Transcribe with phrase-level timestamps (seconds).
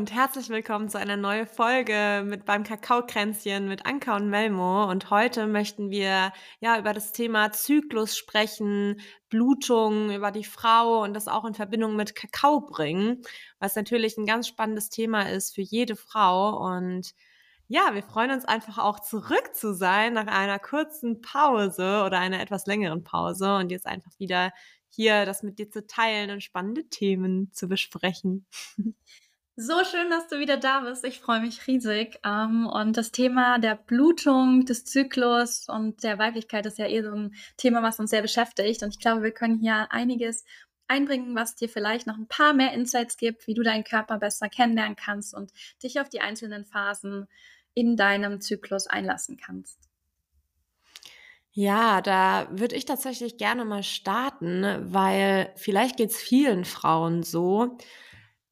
[0.00, 4.88] und herzlich willkommen zu einer neuen Folge mit beim Kakaokränzchen mit Anka und Melmo.
[4.90, 11.12] Und heute möchten wir ja über das Thema Zyklus sprechen, Blutung, über die Frau und
[11.12, 13.20] das auch in Verbindung mit Kakao bringen,
[13.58, 16.56] was natürlich ein ganz spannendes Thema ist für jede Frau.
[16.66, 17.12] Und
[17.68, 22.40] ja, wir freuen uns einfach auch zurück zu sein nach einer kurzen Pause oder einer
[22.40, 24.50] etwas längeren Pause und jetzt einfach wieder
[24.88, 28.46] hier das mit dir zu teilen und spannende Themen zu besprechen.
[29.56, 31.04] So schön, dass du wieder da bist.
[31.04, 32.18] Ich freue mich riesig.
[32.24, 37.12] Ähm, und das Thema der Blutung, des Zyklus und der Weiblichkeit ist ja eh so
[37.12, 38.82] ein Thema, was uns sehr beschäftigt.
[38.82, 40.44] Und ich glaube, wir können hier einiges
[40.88, 44.48] einbringen, was dir vielleicht noch ein paar mehr Insights gibt, wie du deinen Körper besser
[44.48, 47.28] kennenlernen kannst und dich auf die einzelnen Phasen
[47.74, 49.78] in deinem Zyklus einlassen kannst.
[51.52, 57.76] Ja, da würde ich tatsächlich gerne mal starten, weil vielleicht geht es vielen Frauen so,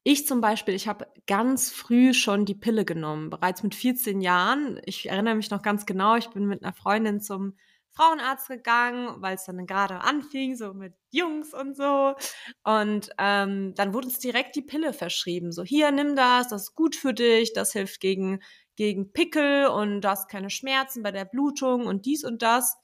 [0.03, 4.79] ich zum Beispiel, ich habe ganz früh schon die Pille genommen, bereits mit 14 Jahren.
[4.85, 7.55] Ich erinnere mich noch ganz genau, ich bin mit einer Freundin zum
[7.91, 12.15] Frauenarzt gegangen, weil es dann gerade anfing, so mit Jungs und so.
[12.63, 15.51] Und ähm, dann wurde uns direkt die Pille verschrieben.
[15.51, 18.39] So, hier, nimm das, das ist gut für dich, das hilft gegen,
[18.77, 22.77] gegen Pickel und du hast keine Schmerzen bei der Blutung und dies und das.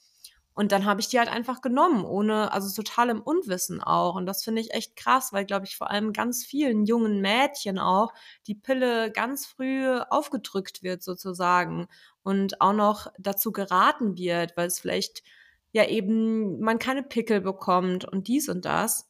[0.56, 4.16] Und dann habe ich die halt einfach genommen, ohne, also total im Unwissen auch.
[4.16, 7.78] Und das finde ich echt krass, weil, glaube ich, vor allem ganz vielen jungen Mädchen
[7.78, 8.14] auch
[8.48, 11.88] die Pille ganz früh aufgedrückt wird, sozusagen.
[12.24, 15.24] Und auch noch dazu geraten wird, weil es vielleicht
[15.74, 19.10] ja eben man keine Pickel bekommt und dies und das.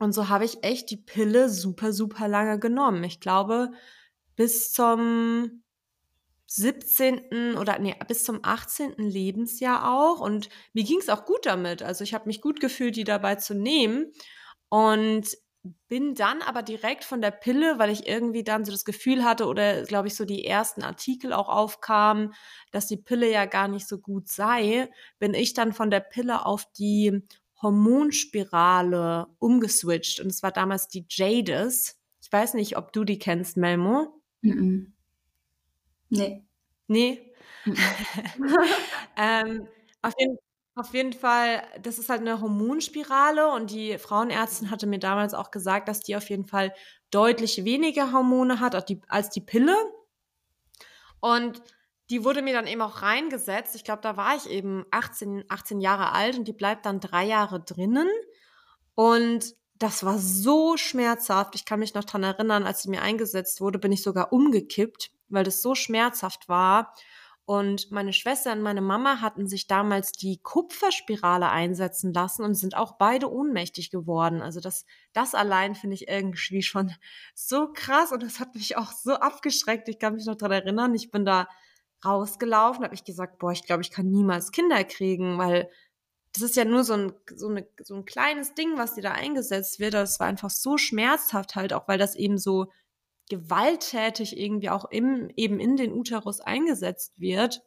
[0.00, 3.04] Und so habe ich echt die Pille super, super lange genommen.
[3.04, 3.70] Ich glaube,
[4.34, 5.62] bis zum
[6.46, 7.56] 17.
[7.56, 8.94] oder nee, bis zum 18.
[8.96, 10.20] Lebensjahr auch.
[10.20, 11.82] Und mir ging es auch gut damit.
[11.82, 14.12] Also ich habe mich gut gefühlt, die dabei zu nehmen.
[14.68, 15.36] Und
[15.88, 19.46] bin dann aber direkt von der Pille, weil ich irgendwie dann so das Gefühl hatte
[19.46, 22.34] oder glaube ich so die ersten Artikel auch aufkamen,
[22.72, 26.44] dass die Pille ja gar nicht so gut sei, bin ich dann von der Pille
[26.46, 27.22] auf die
[27.62, 31.98] Hormonspirale umgeswitcht und es war damals die Jadis.
[32.20, 34.20] Ich weiß nicht, ob du die kennst, Melmo.
[34.42, 34.95] Mm -mm.
[36.08, 36.44] Nee.
[36.88, 37.32] Nee.
[39.16, 39.68] ähm,
[40.02, 40.38] auf, jeden,
[40.74, 45.50] auf jeden Fall, das ist halt eine Hormonspirale und die Frauenärztin hatte mir damals auch
[45.50, 46.72] gesagt, dass die auf jeden Fall
[47.10, 49.74] deutlich weniger Hormone hat als die, als die Pille.
[51.20, 51.62] Und
[52.10, 53.74] die wurde mir dann eben auch reingesetzt.
[53.74, 57.24] Ich glaube, da war ich eben 18, 18 Jahre alt und die bleibt dann drei
[57.24, 58.08] Jahre drinnen.
[58.94, 61.54] Und das war so schmerzhaft.
[61.56, 65.10] Ich kann mich noch dran erinnern, als sie mir eingesetzt wurde, bin ich sogar umgekippt
[65.28, 66.94] weil das so schmerzhaft war.
[67.44, 72.76] Und meine Schwester und meine Mama hatten sich damals die Kupferspirale einsetzen lassen und sind
[72.76, 74.42] auch beide ohnmächtig geworden.
[74.42, 76.90] Also das, das allein finde ich irgendwie schon
[77.34, 79.88] so krass und das hat mich auch so abgeschreckt.
[79.88, 81.46] Ich kann mich noch dran erinnern, ich bin da
[82.04, 85.70] rausgelaufen, habe ich gesagt, boah, ich glaube, ich kann niemals Kinder kriegen, weil
[86.32, 89.12] das ist ja nur so ein, so, eine, so ein kleines Ding, was dir da
[89.12, 89.94] eingesetzt wird.
[89.94, 92.66] Das war einfach so schmerzhaft halt, auch weil das eben so
[93.28, 97.62] gewalttätig irgendwie auch im, eben in den Uterus eingesetzt wird.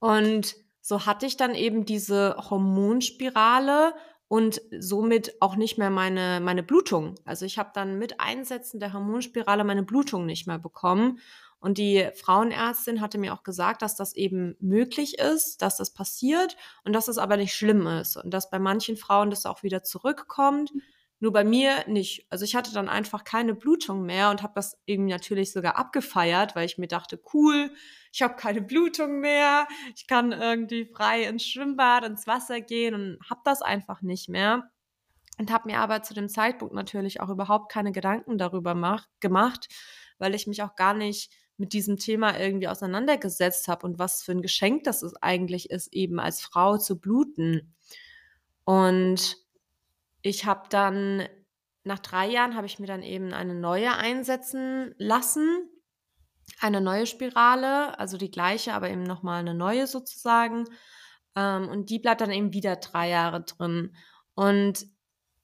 [0.00, 3.94] Und so hatte ich dann eben diese Hormonspirale
[4.28, 7.14] und somit auch nicht mehr meine, meine Blutung.
[7.24, 11.18] Also ich habe dann mit Einsetzen der Hormonspirale meine Blutung nicht mehr bekommen.
[11.60, 16.56] Und die Frauenärztin hatte mir auch gesagt, dass das eben möglich ist, dass das passiert
[16.84, 19.82] und dass das aber nicht schlimm ist und dass bei manchen Frauen das auch wieder
[19.82, 20.72] zurückkommt.
[21.20, 22.26] Nur bei mir nicht.
[22.30, 26.54] Also ich hatte dann einfach keine Blutung mehr und habe das eben natürlich sogar abgefeiert,
[26.54, 27.72] weil ich mir dachte, cool,
[28.12, 33.18] ich habe keine Blutung mehr, ich kann irgendwie frei ins Schwimmbad, ins Wasser gehen und
[33.28, 34.70] habe das einfach nicht mehr.
[35.38, 39.68] Und habe mir aber zu dem Zeitpunkt natürlich auch überhaupt keine Gedanken darüber mach, gemacht,
[40.18, 44.32] weil ich mich auch gar nicht mit diesem Thema irgendwie auseinandergesetzt habe und was für
[44.32, 47.74] ein Geschenk das ist, eigentlich ist, eben als Frau zu bluten.
[48.64, 49.36] Und
[50.22, 51.28] ich habe dann
[51.84, 55.68] nach drei Jahren habe ich mir dann eben eine neue einsetzen lassen,
[56.60, 60.64] eine neue Spirale, also die gleiche, aber eben nochmal eine neue sozusagen.
[61.34, 63.94] Ähm, und die bleibt dann eben wieder drei Jahre drin.
[64.34, 64.86] Und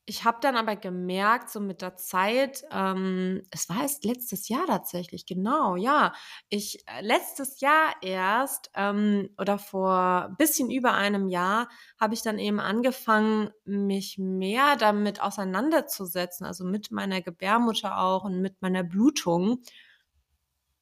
[0.06, 4.66] ich habe dann aber gemerkt, so mit der Zeit, ähm, es war erst letztes Jahr
[4.66, 6.12] tatsächlich, genau, ja.
[6.50, 11.68] Ich äh, letztes Jahr erst ähm, oder vor bisschen über einem Jahr
[11.98, 18.40] habe ich dann eben angefangen, mich mehr damit auseinanderzusetzen, also mit meiner Gebärmutter auch und
[18.40, 19.62] mit meiner Blutung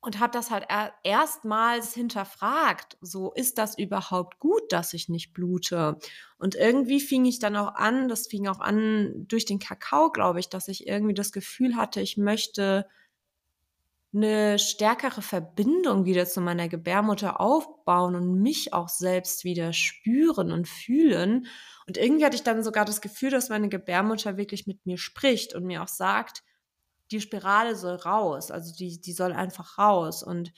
[0.02, 0.66] und habe das halt
[1.04, 2.98] erstmals hinterfragt.
[3.00, 5.96] So, ist das überhaupt gut, dass ich nicht blute?
[6.38, 10.40] Und irgendwie fing ich dann auch an, das fing auch an durch den Kakao, glaube
[10.40, 12.86] ich, dass ich irgendwie das Gefühl hatte, ich möchte
[14.12, 20.68] eine stärkere Verbindung wieder zu meiner Gebärmutter aufbauen und mich auch selbst wieder spüren und
[20.68, 21.46] fühlen.
[21.86, 25.54] Und irgendwie hatte ich dann sogar das Gefühl, dass meine Gebärmutter wirklich mit mir spricht
[25.54, 26.42] und mir auch sagt,
[27.12, 30.22] die Spirale soll raus, also die, die soll einfach raus.
[30.22, 30.52] Und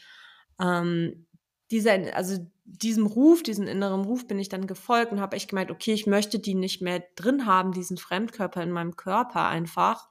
[0.60, 1.26] ähm,
[1.70, 5.70] dieser, also diesem Ruf, diesem inneren Ruf bin ich dann gefolgt und habe echt gemeint,
[5.70, 10.08] okay, ich möchte die nicht mehr drin haben, diesen Fremdkörper in meinem Körper einfach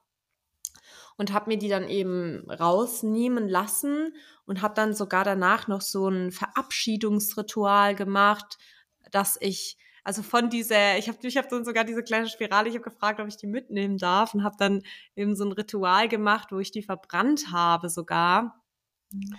[1.17, 4.13] und habe mir die dann eben rausnehmen lassen
[4.45, 8.57] und habe dann sogar danach noch so ein Verabschiedungsritual gemacht,
[9.11, 12.75] dass ich also von dieser, ich habe ich hab dann sogar diese kleine Spirale, ich
[12.75, 14.81] habe gefragt, ob ich die mitnehmen darf und habe dann
[15.15, 18.61] eben so ein Ritual gemacht, wo ich die verbrannt habe sogar.
[19.11, 19.35] Mhm.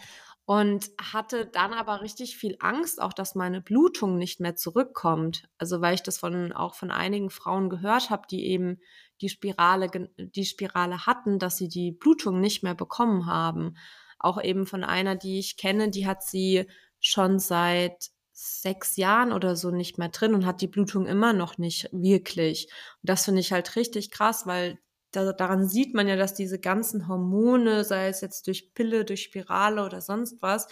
[0.47, 5.49] Und hatte dann aber richtig viel Angst, auch dass meine Blutung nicht mehr zurückkommt.
[5.57, 8.79] Also weil ich das von auch von einigen Frauen gehört habe, die eben
[9.23, 9.89] die Spirale,
[10.19, 13.77] die Spirale hatten, dass sie die Blutung nicht mehr bekommen haben.
[14.19, 16.67] Auch eben von einer, die ich kenne, die hat sie
[17.01, 21.57] schon seit sechs Jahren oder so nicht mehr drin und hat die Blutung immer noch
[21.57, 22.67] nicht wirklich.
[23.03, 24.79] Und das finde ich halt richtig krass, weil
[25.13, 29.23] da, daran sieht man ja, dass diese ganzen Hormone, sei es jetzt durch Pille, durch
[29.23, 30.67] Spirale oder sonst was,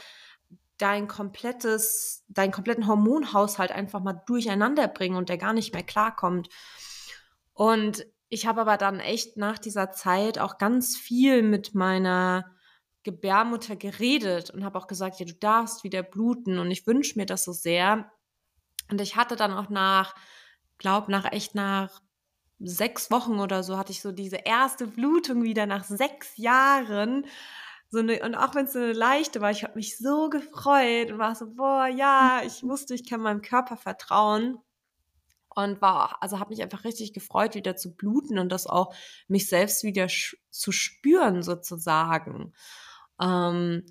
[0.76, 6.48] dein komplettes, deinen kompletten Hormonhaushalt einfach mal durcheinander bringen und der gar nicht mehr klarkommt.
[7.52, 12.56] Und ich habe aber dann echt nach dieser Zeit auch ganz viel mit meiner
[13.04, 17.26] Gebärmutter geredet und habe auch gesagt, ja, du darfst wieder bluten und ich wünsche mir
[17.26, 18.10] das so sehr.
[18.90, 20.14] Und ich hatte dann auch nach,
[20.78, 22.00] glaube nach echt nach
[22.60, 27.26] sechs Wochen oder so hatte ich so diese erste Blutung wieder nach sechs Jahren.
[27.90, 31.10] So eine, und auch wenn es so eine leichte war, ich habe mich so gefreut
[31.12, 34.58] und war so, boah, ja, ich wusste, ich kann meinem Körper vertrauen
[35.54, 38.94] und war, also habe mich einfach richtig gefreut, wieder zu bluten und das auch
[39.28, 40.06] mich selbst wieder
[40.50, 42.54] zu spüren sozusagen.
[43.20, 43.84] Ähm,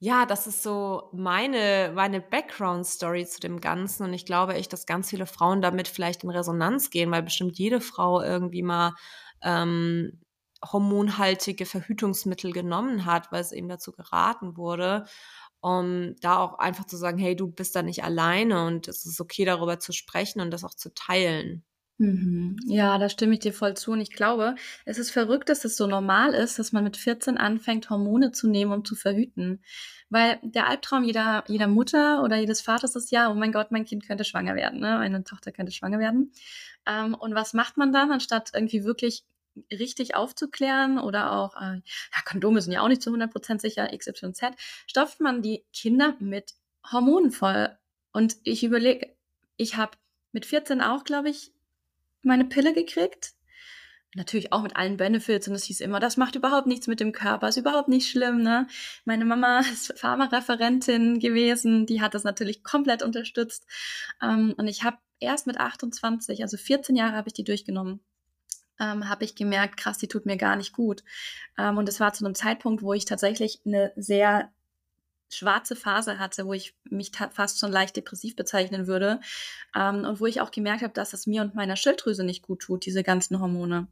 [0.00, 4.04] ja, das ist so meine, meine Background-Story zu dem Ganzen.
[4.04, 7.56] Und ich glaube echt, dass ganz viele Frauen damit vielleicht in Resonanz gehen, weil bestimmt
[7.58, 8.94] jede Frau irgendwie mal
[9.42, 10.20] ähm,
[10.64, 15.04] hormonhaltige Verhütungsmittel genommen hat, weil es eben dazu geraten wurde
[15.60, 19.20] um da auch einfach zu sagen, hey, du bist da nicht alleine und es ist
[19.20, 21.64] okay, darüber zu sprechen und das auch zu teilen.
[22.02, 22.56] Mhm.
[22.66, 23.92] Ja, da stimme ich dir voll zu.
[23.92, 27.38] Und ich glaube, es ist verrückt, dass es so normal ist, dass man mit 14
[27.38, 29.62] anfängt, Hormone zu nehmen, um zu verhüten.
[30.10, 33.84] Weil der Albtraum jeder, jeder Mutter oder jedes Vaters ist ja, oh mein Gott, mein
[33.84, 34.98] Kind könnte schwanger werden, ne?
[34.98, 36.32] meine Tochter könnte schwanger werden.
[36.86, 39.24] Ähm, und was macht man dann, anstatt irgendwie wirklich
[39.70, 44.56] richtig aufzuklären oder auch, äh, ja, Kondome sind ja auch nicht zu 100% sicher, XYZ,
[44.88, 46.54] stopft man die Kinder mit
[46.90, 47.70] Hormonen voll.
[48.12, 49.14] Und ich überlege,
[49.56, 49.96] ich habe
[50.32, 51.52] mit 14 auch, glaube ich,
[52.24, 53.32] meine Pille gekriegt.
[54.14, 57.12] Natürlich auch mit allen Benefits und es hieß immer, das macht überhaupt nichts mit dem
[57.12, 58.66] Körper, ist überhaupt nicht schlimm, ne?
[59.06, 63.66] Meine Mama ist Pharmareferentin gewesen, die hat das natürlich komplett unterstützt.
[64.22, 68.00] Ähm, und ich habe erst mit 28, also 14 Jahre habe ich die durchgenommen
[68.82, 71.04] ähm, habe ich gemerkt, krass, die tut mir gar nicht gut.
[71.56, 74.50] Ähm, und es war zu einem Zeitpunkt, wo ich tatsächlich eine sehr
[75.34, 79.20] schwarze Phase hatte, wo ich mich fast schon leicht depressiv bezeichnen würde
[79.74, 82.60] ähm, und wo ich auch gemerkt habe, dass es mir und meiner Schilddrüse nicht gut
[82.60, 83.88] tut, diese ganzen Hormone.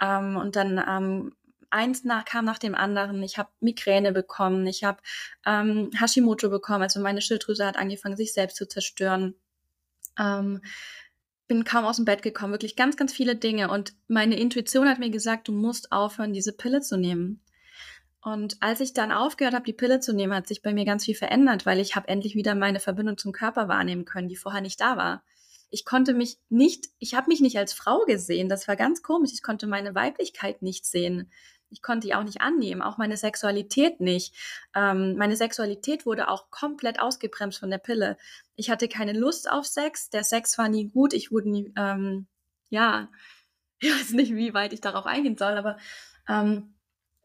[0.00, 1.32] Ähm, und dann ähm,
[1.70, 3.22] eins nach, kam nach dem anderen.
[3.22, 5.00] Ich habe Migräne bekommen, ich habe
[5.46, 9.34] ähm, Hashimoto bekommen, also meine Schilddrüse hat angefangen, sich selbst zu zerstören.
[10.18, 10.60] Ähm,
[11.46, 13.70] bin kaum aus dem Bett gekommen, wirklich ganz, ganz viele Dinge.
[13.70, 17.42] Und meine Intuition hat mir gesagt, du musst aufhören, diese Pille zu nehmen.
[18.22, 21.04] Und als ich dann aufgehört habe, die Pille zu nehmen, hat sich bei mir ganz
[21.04, 24.60] viel verändert, weil ich habe endlich wieder meine Verbindung zum Körper wahrnehmen können, die vorher
[24.60, 25.22] nicht da war.
[25.70, 28.48] Ich konnte mich nicht, ich habe mich nicht als Frau gesehen.
[28.48, 29.30] Das war ganz komisch.
[29.32, 31.30] Ich konnte meine Weiblichkeit nicht sehen
[31.70, 34.34] ich konnte die auch nicht annehmen, auch meine Sexualität nicht.
[34.74, 38.18] Ähm, meine Sexualität wurde auch komplett ausgebremst von der Pille.
[38.56, 42.26] Ich hatte keine Lust auf Sex, der Sex war nie gut, ich wurde nie, ähm,
[42.68, 43.08] ja,
[43.80, 45.78] ich weiß nicht, wie weit ich darauf eingehen soll, aber
[46.28, 46.74] ähm,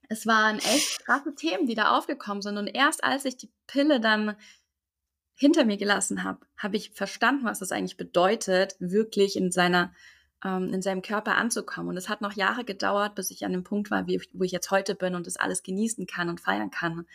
[0.10, 2.58] es waren echt krasse Themen, die da aufgekommen sind.
[2.58, 4.36] Und erst als ich die Pille dann
[5.34, 9.94] hinter mir gelassen habe, habe ich verstanden, was das eigentlich bedeutet, wirklich in seiner
[10.44, 11.90] ähm, in seinem Körper anzukommen.
[11.90, 14.52] Und es hat noch Jahre gedauert, bis ich an dem Punkt war, wie, wo ich
[14.52, 17.06] jetzt heute bin und das alles genießen kann und feiern kann.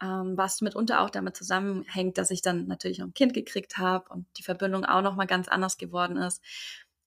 [0.00, 4.08] Ähm, was mitunter auch damit zusammenhängt, dass ich dann natürlich auch ein Kind gekriegt habe
[4.10, 6.42] und die Verbindung auch noch mal ganz anders geworden ist.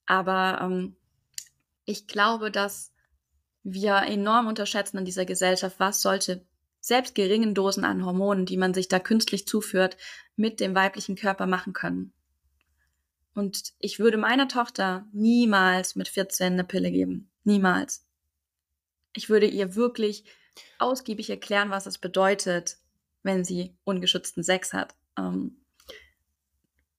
[0.05, 0.95] Aber ähm,
[1.85, 2.94] ich glaube, dass
[3.65, 6.45] wir enorm unterschätzen in dieser Gesellschaft, was solche
[6.79, 9.97] selbst geringen Dosen an Hormonen, die man sich da künstlich zuführt,
[10.35, 12.13] mit dem weiblichen Körper machen können.
[13.33, 17.31] Und ich würde meiner Tochter niemals mit 14 eine Pille geben.
[17.43, 18.05] Niemals.
[19.13, 20.25] Ich würde ihr wirklich
[20.77, 22.77] ausgiebig erklären, was es bedeutet,
[23.23, 24.95] wenn sie ungeschützten Sex hat.
[25.17, 25.57] Ähm,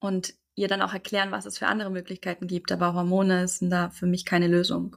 [0.01, 2.73] und ihr dann auch erklären, was es für andere Möglichkeiten gibt.
[2.73, 4.97] Aber Hormone sind da für mich keine Lösung.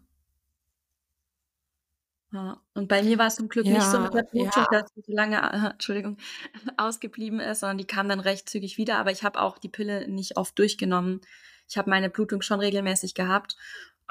[2.31, 4.81] Ja, und bei mir war es zum Glück nicht so mit der Blutung, ja.
[4.81, 6.17] dass sie so lange, äh, Entschuldigung,
[6.77, 8.97] ausgeblieben ist, sondern die kam dann recht zügig wieder.
[8.97, 11.21] Aber ich habe auch die Pille nicht oft durchgenommen.
[11.67, 13.57] Ich habe meine Blutung schon regelmäßig gehabt.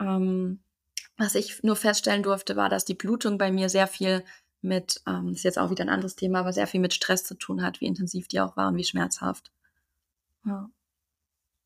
[0.00, 0.60] Ähm,
[1.16, 4.24] was ich nur feststellen durfte, war, dass die Blutung bei mir sehr viel
[4.62, 7.34] mit, ähm, ist jetzt auch wieder ein anderes Thema, aber sehr viel mit Stress zu
[7.36, 9.52] tun hat, wie intensiv die auch war und wie schmerzhaft.
[10.44, 10.70] Ja.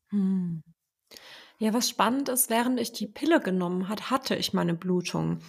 [0.09, 0.63] Hm.
[1.59, 5.39] Ja, was spannend ist, während ich die Pille genommen hat, hatte ich meine Blutung.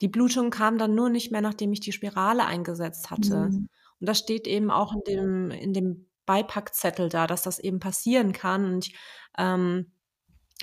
[0.00, 3.48] Die Blutung kam dann nur nicht mehr, nachdem ich die Spirale eingesetzt hatte.
[3.50, 3.68] Mhm.
[4.00, 8.32] Und das steht eben auch in dem, in dem Beipackzettel da, dass das eben passieren
[8.32, 8.66] kann.
[8.66, 8.96] Und ich
[9.38, 9.92] ähm,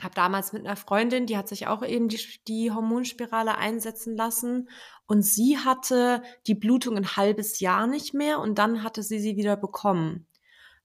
[0.01, 4.70] habe damals mit einer Freundin, die hat sich auch eben die, die Hormonspirale einsetzen lassen.
[5.08, 9.36] Und sie hatte die Blutung ein halbes Jahr nicht mehr und dann hatte sie sie
[9.36, 10.27] wieder bekommen.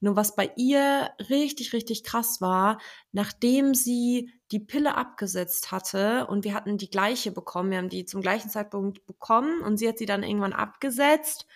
[0.01, 2.79] Nur was bei ihr richtig, richtig krass war,
[3.13, 8.05] nachdem sie die Pille abgesetzt hatte und wir hatten die gleiche bekommen, wir haben die
[8.05, 11.47] zum gleichen Zeitpunkt bekommen und sie hat sie dann irgendwann abgesetzt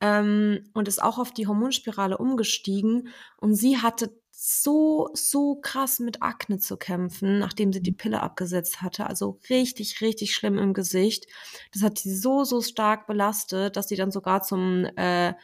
[0.00, 4.10] ähm, und ist auch auf die Hormonspirale umgestiegen und sie hatte
[4.44, 9.06] so, so krass mit Akne zu kämpfen, nachdem sie die Pille abgesetzt hatte.
[9.06, 11.26] Also richtig, richtig schlimm im Gesicht.
[11.72, 15.34] Das hat sie so, so stark belastet, dass sie dann sogar zum äh,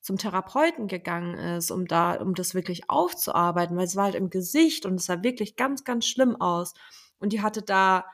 [0.00, 4.30] zum Therapeuten gegangen ist, um da, um das wirklich aufzuarbeiten, weil es war halt im
[4.30, 6.74] Gesicht und es sah wirklich ganz, ganz schlimm aus.
[7.18, 8.04] Und die hatte da,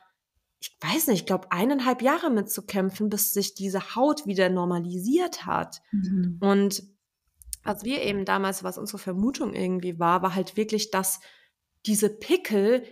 [0.59, 5.81] ich weiß nicht, ich glaube, eineinhalb Jahre mitzukämpfen, bis sich diese Haut wieder normalisiert hat.
[5.91, 6.37] Mhm.
[6.41, 6.83] Und
[7.63, 11.19] was wir eben damals, was unsere Vermutung irgendwie war, war halt wirklich, dass
[11.85, 12.83] diese Pickel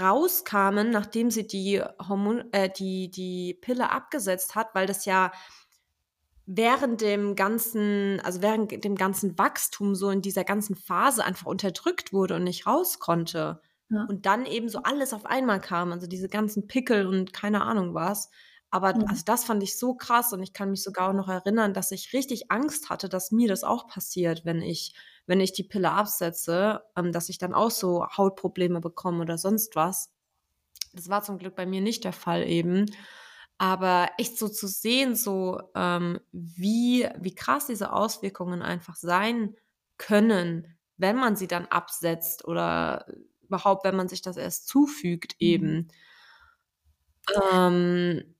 [0.00, 5.32] rauskamen, nachdem sie die Hormon, äh, die, die Pille abgesetzt hat, weil das ja
[6.46, 12.12] während dem ganzen, also während dem ganzen Wachstum so in dieser ganzen Phase einfach unterdrückt
[12.12, 13.60] wurde und nicht raus konnte.
[13.90, 14.06] Ja.
[14.08, 17.94] Und dann eben so alles auf einmal kam, also diese ganzen Pickel und keine Ahnung
[17.94, 18.30] was.
[18.70, 19.04] Aber mhm.
[19.06, 21.92] also das fand ich so krass und ich kann mich sogar auch noch erinnern, dass
[21.92, 24.94] ich richtig Angst hatte, dass mir das auch passiert, wenn ich,
[25.26, 29.76] wenn ich die Pille absetze, ähm, dass ich dann auch so Hautprobleme bekomme oder sonst
[29.76, 30.10] was.
[30.94, 32.86] Das war zum Glück bei mir nicht der Fall eben.
[33.58, 39.54] Aber echt so zu sehen, so ähm, wie, wie krass diese Auswirkungen einfach sein
[39.98, 43.06] können, wenn man sie dann absetzt oder
[43.42, 45.46] überhaupt, wenn man sich das erst zufügt, mhm.
[45.46, 45.88] eben.
[47.52, 48.34] Ähm,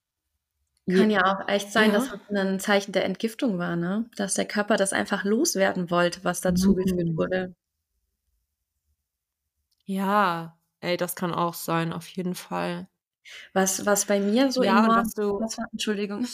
[0.88, 1.98] kann ja auch echt sein, ja.
[1.98, 4.10] dass es ein Zeichen der Entgiftung war, ne?
[4.16, 7.16] Dass der Körper das einfach loswerden wollte, was dazugefügt mhm.
[7.16, 7.54] wurde.
[9.84, 12.88] Ja, ey, das kann auch sein, auf jeden Fall.
[13.52, 16.26] Was was bei mir so Ja, enorm was du was war Entschuldigung.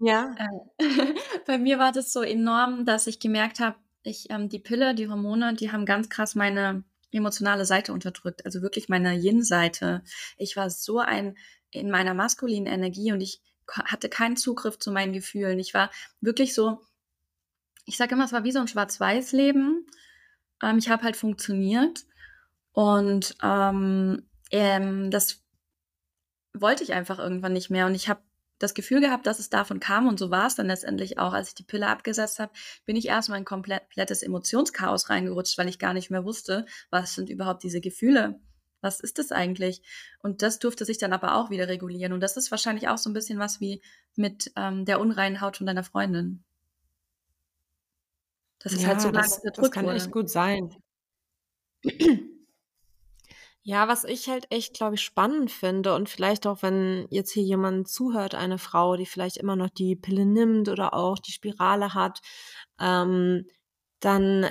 [0.00, 0.34] Ja.
[0.78, 0.78] Äh,
[1.46, 5.08] bei mir war das so enorm, dass ich gemerkt habe, ich ähm, die Pille, die
[5.08, 10.02] Hormone, die haben ganz krass meine emotionale Seite unterdrückt, also wirklich meine Yin-Seite.
[10.36, 11.36] Ich war so ein
[11.70, 15.58] in meiner maskulinen Energie und ich hatte keinen Zugriff zu meinen Gefühlen.
[15.58, 16.80] Ich war wirklich so
[17.88, 19.86] ich sage immer, es war wie so ein Schwarz-Weiß-Leben.
[20.62, 22.04] Ähm, ich habe halt funktioniert
[22.72, 25.42] und, ähm ähm, das
[26.54, 27.86] wollte ich einfach irgendwann nicht mehr.
[27.86, 28.20] Und ich habe
[28.58, 31.32] das Gefühl gehabt, dass es davon kam und so war es dann letztendlich auch.
[31.32, 32.52] Als ich die Pille abgesetzt habe,
[32.84, 37.30] bin ich erstmal in komplettes Emotionschaos reingerutscht, weil ich gar nicht mehr wusste, was sind
[37.30, 38.40] überhaupt diese Gefühle.
[38.80, 39.82] Was ist das eigentlich?
[40.20, 42.12] Und das durfte sich dann aber auch wieder regulieren.
[42.12, 43.82] Und das ist wahrscheinlich auch so ein bisschen was wie
[44.14, 46.44] mit ähm, der unreinen Haut von deiner Freundin.
[48.60, 49.96] Das ist halt ja, halt so lange das, das kann wurde.
[49.96, 50.74] echt gut sein.
[53.64, 57.42] Ja, was ich halt echt, glaube ich, spannend finde und vielleicht auch, wenn jetzt hier
[57.42, 61.92] jemand zuhört, eine Frau, die vielleicht immer noch die Pille nimmt oder auch die Spirale
[61.92, 62.20] hat,
[62.80, 63.44] ähm,
[64.00, 64.46] dann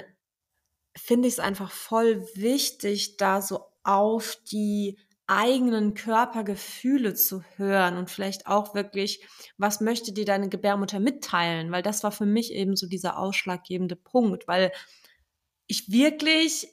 [0.97, 4.97] finde ich es einfach voll wichtig, da so auf die
[5.27, 9.25] eigenen Körpergefühle zu hören und vielleicht auch wirklich,
[9.57, 11.71] was möchte dir deine Gebärmutter mitteilen?
[11.71, 14.71] Weil das war für mich eben so dieser ausschlaggebende Punkt, weil
[15.67, 16.67] ich wirklich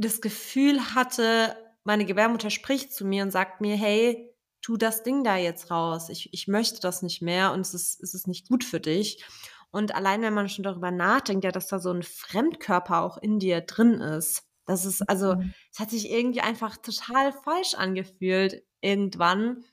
[0.00, 5.24] das Gefühl hatte, meine Gebärmutter spricht zu mir und sagt mir, hey, tu das Ding
[5.24, 6.08] da jetzt raus.
[6.10, 9.24] Ich, ich möchte das nicht mehr und es ist, es ist nicht gut für dich.
[9.70, 13.38] Und allein wenn man schon darüber nachdenkt, ja, dass da so ein Fremdkörper auch in
[13.38, 15.52] dir drin ist, das ist, also, mhm.
[15.72, 19.64] es hat sich irgendwie einfach total falsch angefühlt irgendwann.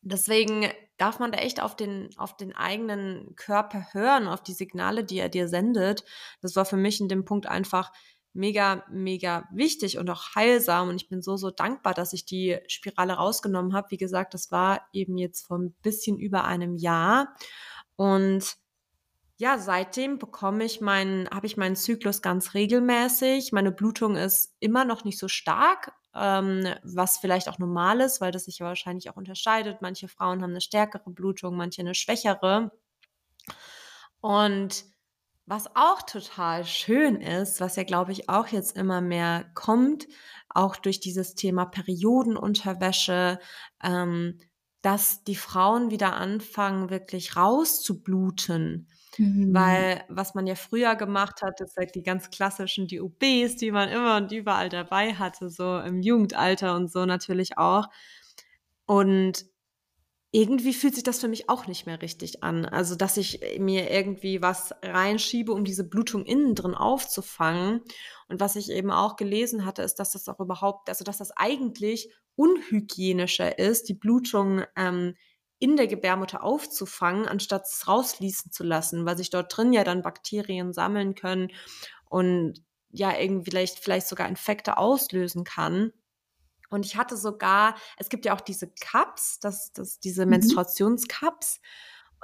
[0.00, 5.04] Deswegen darf man da echt auf den, auf den eigenen Körper hören, auf die Signale,
[5.04, 6.04] die er dir sendet.
[6.40, 7.92] Das war für mich in dem Punkt einfach
[8.34, 10.88] mega, mega wichtig und auch heilsam.
[10.88, 13.90] Und ich bin so, so dankbar, dass ich die Spirale rausgenommen habe.
[13.90, 17.34] Wie gesagt, das war eben jetzt vor ein bisschen über einem Jahr.
[17.96, 18.56] Und
[19.36, 23.52] ja, seitdem bekomme ich meinen, habe ich meinen Zyklus ganz regelmäßig.
[23.52, 28.30] Meine Blutung ist immer noch nicht so stark, ähm, was vielleicht auch normal ist, weil
[28.30, 29.82] das sich ja wahrscheinlich auch unterscheidet.
[29.82, 32.70] Manche Frauen haben eine stärkere Blutung, manche eine schwächere.
[34.20, 34.84] Und
[35.52, 40.08] was auch total schön ist, was ja, glaube ich, auch jetzt immer mehr kommt,
[40.48, 43.38] auch durch dieses Thema Periodenunterwäsche,
[43.84, 44.38] ähm,
[44.80, 48.88] dass die Frauen wieder anfangen, wirklich rauszubluten.
[49.18, 49.52] Mhm.
[49.52, 53.90] Weil was man ja früher gemacht hat, ist halt die ganz klassischen DUBs, die man
[53.90, 57.88] immer und überall dabei hatte, so im Jugendalter und so natürlich auch.
[58.86, 59.44] Und
[60.34, 62.64] irgendwie fühlt sich das für mich auch nicht mehr richtig an.
[62.64, 67.82] Also, dass ich mir irgendwie was reinschiebe, um diese Blutung innen drin aufzufangen.
[68.28, 71.32] Und was ich eben auch gelesen hatte, ist, dass das auch überhaupt, also dass das
[71.32, 75.14] eigentlich unhygienischer ist, die Blutung ähm,
[75.58, 80.02] in der Gebärmutter aufzufangen, anstatt es rausfließen zu lassen, weil sich dort drin ja dann
[80.02, 81.52] Bakterien sammeln können
[82.08, 85.92] und ja irgendwie vielleicht, vielleicht sogar Infekte auslösen kann.
[86.72, 90.30] Und ich hatte sogar, es gibt ja auch diese Cups, das, das, diese mhm.
[90.30, 91.60] Menstruationscups.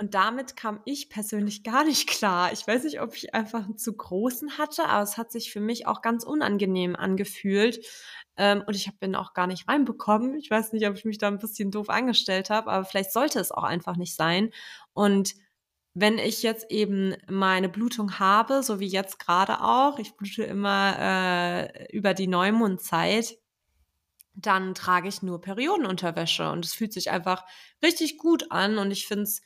[0.01, 2.53] Und damit kam ich persönlich gar nicht klar.
[2.53, 5.61] Ich weiß nicht, ob ich einfach einen zu großen hatte, aber es hat sich für
[5.61, 7.85] mich auch ganz unangenehm angefühlt,
[8.39, 10.37] ähm, und ich habe ihn auch gar nicht reinbekommen.
[10.37, 13.41] Ich weiß nicht, ob ich mich da ein bisschen doof angestellt habe, aber vielleicht sollte
[13.41, 14.51] es auch einfach nicht sein.
[14.95, 15.35] Und
[15.95, 20.97] wenn ich jetzt eben meine Blutung habe, so wie jetzt gerade auch, ich blute immer
[20.99, 23.37] äh, über die Neumondzeit,
[24.41, 27.45] dann trage ich nur Periodenunterwäsche und es fühlt sich einfach
[27.83, 29.43] richtig gut an und ich finde es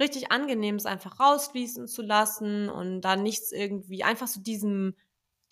[0.00, 4.94] richtig angenehm, es einfach rausfließen zu lassen und dann nichts irgendwie, einfach so diesem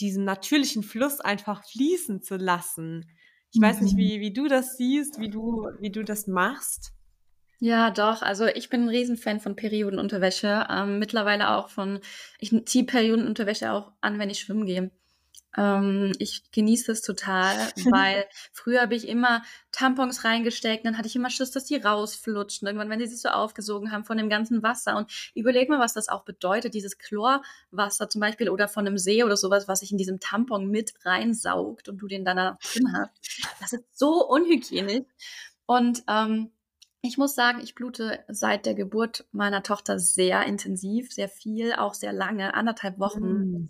[0.00, 3.10] diesen natürlichen Fluss einfach fließen zu lassen.
[3.52, 3.64] Ich mhm.
[3.64, 3.98] weiß nicht, mhm.
[3.98, 6.92] wie, wie du das siehst, wie du, wie du das machst.
[7.60, 8.22] Ja, doch.
[8.22, 10.66] Also ich bin ein Riesenfan von Periodenunterwäsche.
[10.70, 12.00] Ähm, mittlerweile auch von,
[12.38, 14.92] ich ziehe Periodenunterwäsche auch an, wenn ich schwimmen gehe.
[15.56, 17.56] Ähm, ich genieße es total,
[17.92, 22.66] weil früher habe ich immer Tampons reingesteckt, dann hatte ich immer Schiss, dass die rausflutschen.
[22.66, 24.96] Irgendwann, wenn die sich so aufgesogen haben von dem ganzen Wasser.
[24.96, 29.24] Und überleg mal, was das auch bedeutet, dieses Chlorwasser zum Beispiel oder von einem See
[29.24, 32.92] oder sowas, was sich in diesem Tampon mit reinsaugt und du den dann da drin
[32.92, 33.12] hast.
[33.60, 35.06] Das ist so unhygienisch.
[35.66, 36.50] Und ähm,
[37.00, 41.94] ich muss sagen, ich blute seit der Geburt meiner Tochter sehr intensiv, sehr viel, auch
[41.94, 43.26] sehr lange, anderthalb Wochen.
[43.26, 43.68] Mm.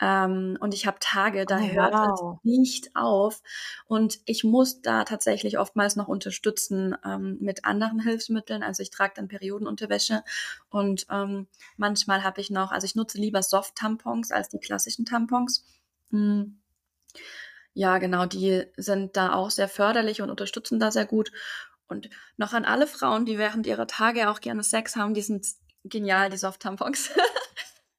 [0.00, 2.38] Ähm, und ich habe Tage, da oh, hört wow.
[2.38, 3.42] es nicht auf.
[3.86, 8.62] Und ich muss da tatsächlich oftmals noch unterstützen ähm, mit anderen Hilfsmitteln.
[8.62, 10.22] Also ich trage dann Periodenunterwäsche
[10.70, 15.64] und ähm, manchmal habe ich noch, also ich nutze lieber Soft-Tampons als die klassischen Tampons.
[16.10, 16.58] Hm.
[17.74, 21.30] Ja, genau, die sind da auch sehr förderlich und unterstützen da sehr gut.
[21.88, 25.46] Und noch an alle Frauen, die während ihrer Tage auch gerne Sex haben, die sind
[25.84, 27.10] genial, die Soft-Tampons.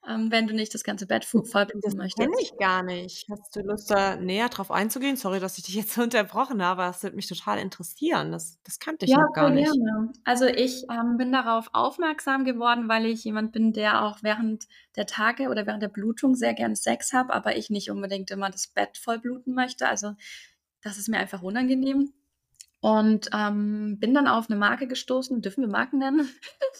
[0.08, 2.18] ähm, wenn du nicht das ganze Bett voll das möchtest.
[2.18, 3.26] kenne ich gar nicht.
[3.30, 5.16] Hast du Lust, da näher drauf einzugehen?
[5.16, 8.32] Sorry, dass ich dich jetzt unterbrochen habe, das würde mich total interessieren.
[8.32, 9.72] Das, das kannte ich ja, noch gar nicht.
[9.72, 10.12] Gerne.
[10.24, 15.06] Also ich ähm, bin darauf aufmerksam geworden, weil ich jemand bin, der auch während der
[15.06, 18.66] Tage oder während der Blutung sehr gern Sex habe, aber ich nicht unbedingt immer das
[18.66, 19.88] Bett voll bluten möchte.
[19.88, 20.14] Also
[20.82, 22.12] das ist mir einfach unangenehm.
[22.80, 26.28] Und ähm, bin dann auf eine Marke gestoßen, dürfen wir Marken nennen?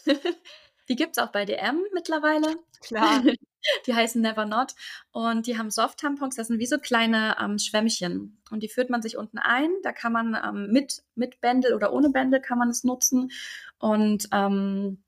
[0.88, 2.56] Die gibt es auch bei DM mittlerweile.
[2.80, 3.22] Klar.
[3.86, 4.74] Die heißen Never Not
[5.12, 9.02] und die haben Soft-Tampons, das sind wie so kleine ähm, Schwämmchen und die führt man
[9.02, 9.70] sich unten ein.
[9.84, 13.30] Da kann man ähm, mit, mit Bändel oder ohne Bändel kann man es nutzen
[13.78, 15.04] und ähm,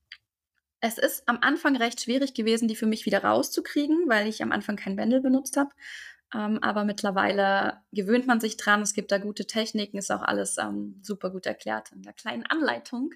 [0.81, 4.53] es ist am Anfang recht schwierig gewesen, die für mich wieder rauszukriegen, weil ich am
[4.53, 5.71] Anfang kein Bändel benutzt habe.
[6.35, 8.83] Ähm, aber mittlerweile gewöhnt man sich dran.
[8.83, 12.45] Es gibt da gute Techniken, ist auch alles ähm, super gut erklärt in der kleinen
[12.45, 13.15] Anleitung.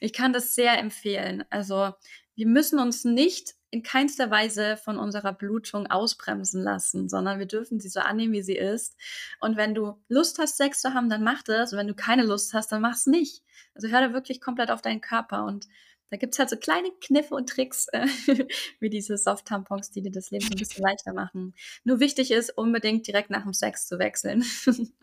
[0.00, 1.44] Ich kann das sehr empfehlen.
[1.50, 1.92] Also
[2.34, 7.80] wir müssen uns nicht in keinster Weise von unserer Blutung ausbremsen lassen, sondern wir dürfen
[7.80, 8.96] sie so annehmen, wie sie ist.
[9.40, 11.72] Und wenn du Lust hast, Sex zu haben, dann mach das.
[11.72, 13.42] Und wenn du keine Lust hast, dann mach es nicht.
[13.74, 15.66] Also hör da wirklich komplett auf deinen Körper und
[16.10, 18.06] da gibt es halt so kleine Kniffe und Tricks, äh,
[18.80, 21.54] wie diese Soft-Tampons, die dir das Leben ein bisschen leichter machen.
[21.84, 24.44] Nur wichtig ist, unbedingt direkt nach dem Sex zu wechseln.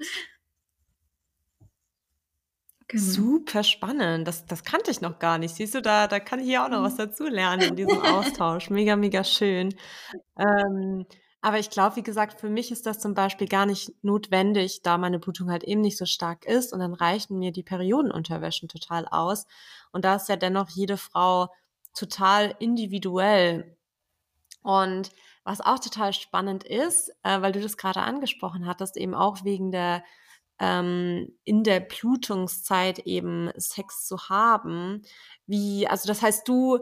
[2.93, 3.03] Genau.
[3.05, 4.27] Super spannend.
[4.27, 5.55] Das, das kannte ich noch gar nicht.
[5.55, 6.97] Siehst du, da, da kann ich hier auch noch was mhm.
[6.97, 8.69] dazu lernen in diesem Austausch.
[8.69, 9.73] Mega, mega schön.
[10.37, 11.07] Ähm,
[11.41, 14.99] aber ich glaube, wie gesagt, für mich ist das zum Beispiel gar nicht notwendig, da
[14.99, 16.71] meine Blutung halt eben nicht so stark ist.
[16.71, 19.47] Und dann reichen mir die Periodenunterwäschen total aus.
[19.93, 21.47] Und da ist ja dennoch jede Frau
[21.95, 23.77] total individuell.
[24.63, 25.11] Und
[25.45, 29.71] was auch total spannend ist, äh, weil du das gerade angesprochen hattest, eben auch wegen
[29.71, 30.03] der
[30.59, 35.01] ähm, in der Blutungszeit eben Sex zu haben.
[35.45, 36.79] Wie, also das heißt, du,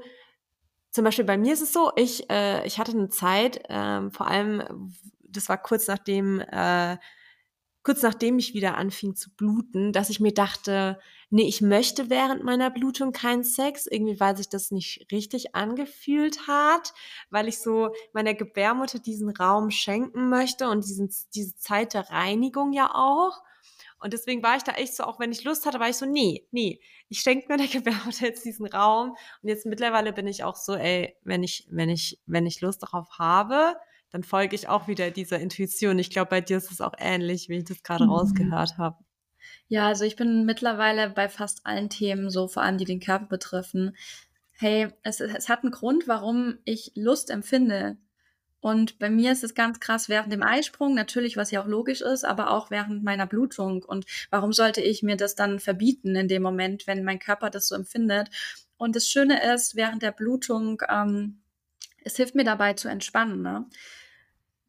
[0.91, 4.27] zum Beispiel bei mir ist es so, ich, äh, ich hatte eine Zeit, äh, vor
[4.27, 4.93] allem,
[5.23, 6.97] das war kurz nachdem äh,
[7.83, 12.43] kurz nachdem ich wieder anfing zu bluten, dass ich mir dachte, nee, ich möchte während
[12.43, 16.93] meiner Blutung keinen Sex, irgendwie weil sich das nicht richtig angefühlt hat,
[17.29, 22.73] weil ich so meiner Gebärmutter diesen Raum schenken möchte und diesen, diese Zeit der Reinigung
[22.73, 23.41] ja auch.
[23.99, 26.07] Und deswegen war ich da echt so, auch wenn ich Lust hatte, war ich so,
[26.07, 29.15] nee, nee, ich schenke mir der Gebärmutter jetzt diesen Raum.
[29.41, 32.81] Und jetzt mittlerweile bin ich auch so, ey, wenn ich, wenn ich, wenn ich Lust
[32.81, 33.75] darauf habe,
[34.11, 35.99] dann folge ich auch wieder dieser Intuition.
[35.99, 38.11] Ich glaube, bei dir ist es auch ähnlich, wie ich das gerade mhm.
[38.11, 38.97] rausgehört habe.
[39.67, 43.25] Ja, also ich bin mittlerweile bei fast allen Themen, so vor allem die den Körper
[43.25, 43.95] betreffen.
[44.51, 47.97] Hey, es, es hat einen Grund, warum ich Lust empfinde.
[48.59, 52.01] Und bei mir ist es ganz krass während dem Eisprung, natürlich, was ja auch logisch
[52.01, 53.83] ist, aber auch während meiner Blutung.
[53.83, 57.67] Und warum sollte ich mir das dann verbieten in dem Moment, wenn mein Körper das
[57.67, 58.29] so empfindet?
[58.77, 61.41] Und das Schöne ist, während der Blutung, ähm,
[62.03, 63.41] es hilft mir dabei zu entspannen.
[63.41, 63.65] Ne?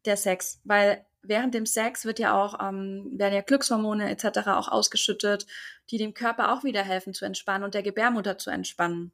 [0.05, 4.47] Der Sex, weil während dem Sex wird ja auch, ähm, werden ja Glückshormone etc.
[4.47, 5.47] auch ausgeschüttet,
[5.89, 9.11] die dem Körper auch wieder helfen zu entspannen und der Gebärmutter zu entspannen,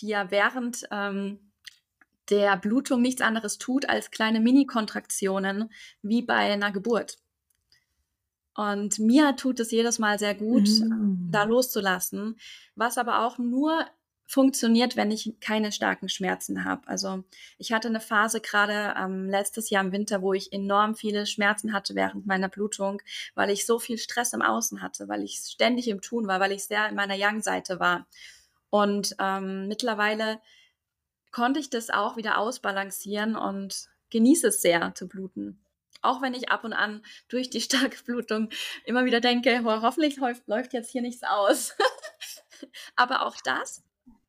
[0.00, 1.40] die ja während ähm,
[2.30, 5.70] der Blutung nichts anderes tut als kleine Mini-Kontraktionen
[6.02, 7.18] wie bei einer Geburt.
[8.54, 11.30] Und mir tut es jedes Mal sehr gut, mm.
[11.30, 12.36] da loszulassen,
[12.74, 13.86] was aber auch nur
[14.28, 16.86] funktioniert, wenn ich keine starken Schmerzen habe.
[16.86, 17.24] Also
[17.56, 21.72] ich hatte eine Phase gerade ähm, letztes Jahr im Winter, wo ich enorm viele Schmerzen
[21.72, 23.00] hatte während meiner Blutung,
[23.34, 26.52] weil ich so viel Stress im Außen hatte, weil ich ständig im Tun war, weil
[26.52, 28.06] ich sehr in meiner Yang-Seite war.
[28.68, 30.42] Und ähm, mittlerweile
[31.32, 35.58] konnte ich das auch wieder ausbalancieren und genieße es sehr zu bluten.
[36.02, 38.50] Auch wenn ich ab und an durch die starke Blutung
[38.84, 41.74] immer wieder denke, hoffentlich läuft jetzt hier nichts aus.
[42.96, 43.87] Aber auch das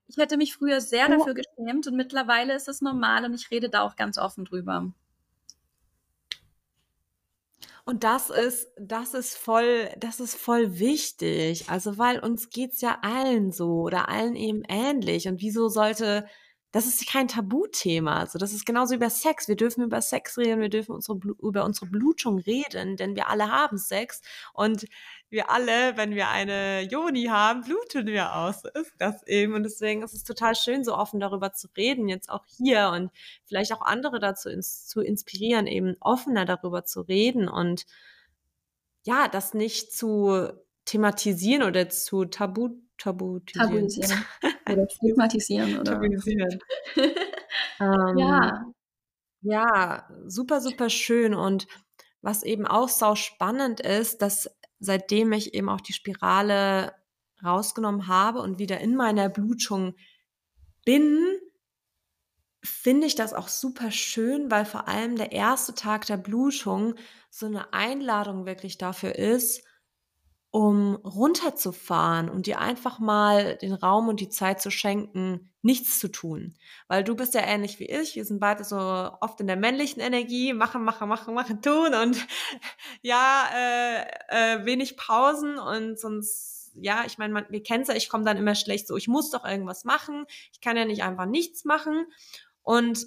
[0.09, 1.17] ich hätte mich früher sehr oh.
[1.17, 4.91] dafür geschämt und mittlerweile ist es normal und ich rede da auch ganz offen drüber.
[7.85, 11.69] Und das ist, das ist voll, das ist voll wichtig.
[11.69, 15.27] Also, weil uns geht's ja allen so oder allen eben ähnlich.
[15.27, 16.27] Und wieso sollte,
[16.71, 18.19] das ist kein Tabuthema.
[18.19, 19.47] Also, das ist genauso über Sex.
[19.47, 23.49] Wir dürfen über Sex reden, wir dürfen unsere, über unsere Blutung reden, denn wir alle
[23.51, 24.21] haben Sex.
[24.53, 24.85] Und
[25.29, 28.61] wir alle, wenn wir eine Joni haben, bluten wir aus.
[28.61, 29.53] So ist das eben.
[29.53, 33.11] Und deswegen ist es total schön, so offen darüber zu reden, jetzt auch hier und
[33.45, 37.85] vielleicht auch andere dazu ins, zu inspirieren, eben offener darüber zu reden und
[39.05, 40.49] ja, das nicht zu
[40.85, 43.69] thematisieren oder zu tabu, tabutisieren.
[43.69, 44.25] Tabuisieren.
[44.69, 45.93] Oder stigmatisieren oder.
[45.93, 46.59] Tabuisieren.
[47.79, 48.65] ähm, ja.
[49.41, 51.33] Ja, super, super schön.
[51.33, 51.65] Und
[52.21, 56.93] was eben auch sau spannend ist, dass seitdem ich eben auch die Spirale
[57.43, 59.95] rausgenommen habe und wieder in meiner Blutung
[60.85, 61.19] bin,
[62.63, 66.95] finde ich das auch super schön, weil vor allem der erste Tag der Blutung
[67.29, 69.63] so eine Einladung wirklich dafür ist,
[70.51, 76.07] um runterzufahren und dir einfach mal den Raum und die Zeit zu schenken, nichts zu
[76.07, 76.55] tun.
[76.87, 78.15] Weil du bist ja ähnlich wie ich.
[78.15, 82.25] Wir sind beide so oft in der männlichen Energie, machen, machen, machen, machen, tun und
[83.03, 88.09] ja, äh, äh, wenig Pausen und sonst, ja, ich meine, wir kennen es ja, ich
[88.09, 91.25] komme dann immer schlecht so, ich muss doch irgendwas machen, ich kann ja nicht einfach
[91.25, 92.05] nichts machen.
[92.63, 93.05] Und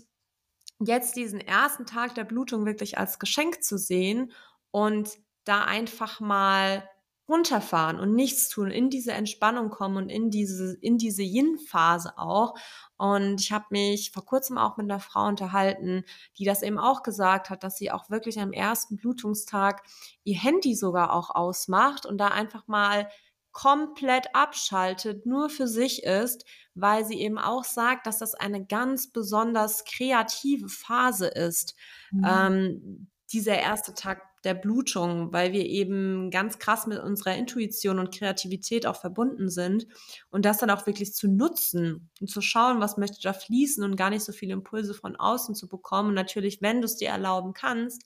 [0.79, 4.33] jetzt diesen ersten Tag der Blutung wirklich als Geschenk zu sehen
[4.71, 5.11] und
[5.45, 6.89] da einfach mal
[7.33, 12.55] runterfahren und nichts tun, in diese Entspannung kommen und in diese, in diese Yin-Phase auch.
[12.99, 16.05] Und ich habe mich vor kurzem auch mit einer Frau unterhalten,
[16.39, 19.83] die das eben auch gesagt hat, dass sie auch wirklich am ersten Blutungstag
[20.25, 23.09] ihr Handy sogar auch ausmacht und da einfach mal
[23.53, 29.11] komplett abschaltet, nur für sich ist, weil sie eben auch sagt, dass das eine ganz
[29.11, 31.75] besonders kreative Phase ist.
[32.11, 32.27] Mhm.
[32.27, 38.15] Ähm, dieser erste Tag der Blutung, weil wir eben ganz krass mit unserer Intuition und
[38.15, 39.87] Kreativität auch verbunden sind
[40.31, 43.97] und das dann auch wirklich zu nutzen und zu schauen, was möchte da fließen und
[43.97, 46.11] gar nicht so viele Impulse von außen zu bekommen.
[46.11, 48.05] Und natürlich, wenn du es dir erlauben kannst,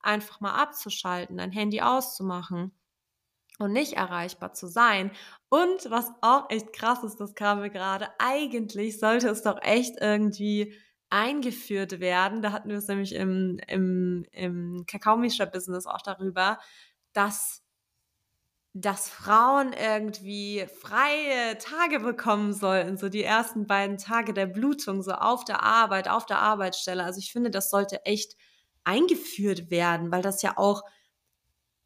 [0.00, 2.72] einfach mal abzuschalten, dein Handy auszumachen
[3.58, 5.10] und nicht erreichbar zu sein.
[5.48, 10.00] Und was auch echt krass ist, das kam mir gerade, eigentlich sollte es doch echt
[10.00, 10.74] irgendwie
[11.14, 12.42] eingeführt werden.
[12.42, 16.58] Da hatten wir es nämlich im, im, im Kakaomischer-Business auch darüber,
[17.12, 17.62] dass
[18.76, 25.12] dass Frauen irgendwie freie Tage bekommen sollten, so die ersten beiden Tage der Blutung, so
[25.12, 27.04] auf der Arbeit, auf der Arbeitsstelle.
[27.04, 28.34] Also ich finde, das sollte echt
[28.82, 30.82] eingeführt werden, weil das ja auch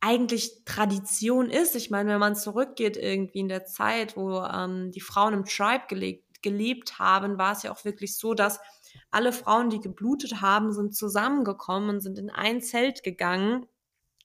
[0.01, 1.77] eigentlich Tradition ist.
[1.77, 5.85] Ich meine, wenn man zurückgeht irgendwie in der Zeit, wo ähm, die Frauen im Tribe
[5.89, 8.61] gelebt, gelebt haben, war es ja auch wirklich so, dass
[9.11, 13.67] alle Frauen, die geblutet haben, sind zusammengekommen und sind in ein Zelt gegangen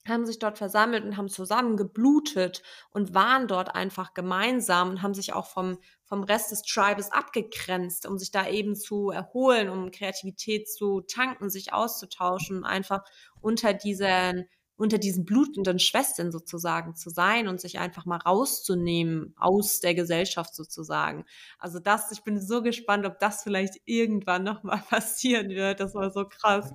[0.07, 5.13] haben sich dort versammelt und haben zusammen geblutet und waren dort einfach gemeinsam und haben
[5.13, 9.91] sich auch vom, vom Rest des Tribes abgegrenzt, um sich da eben zu erholen, um
[9.91, 13.03] Kreativität zu tanken, sich auszutauschen, einfach
[13.39, 19.79] unter diesen, unter diesen blutenden Schwestern sozusagen zu sein und sich einfach mal rauszunehmen aus
[19.79, 21.25] der Gesellschaft sozusagen.
[21.59, 25.79] Also das, ich bin so gespannt, ob das vielleicht irgendwann nochmal passieren wird.
[25.79, 26.73] Das war so krass.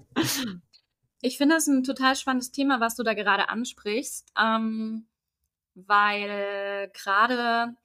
[1.21, 5.09] Ich finde es ein total spannendes Thema, was du da gerade ansprichst, ähm,
[5.75, 7.77] weil gerade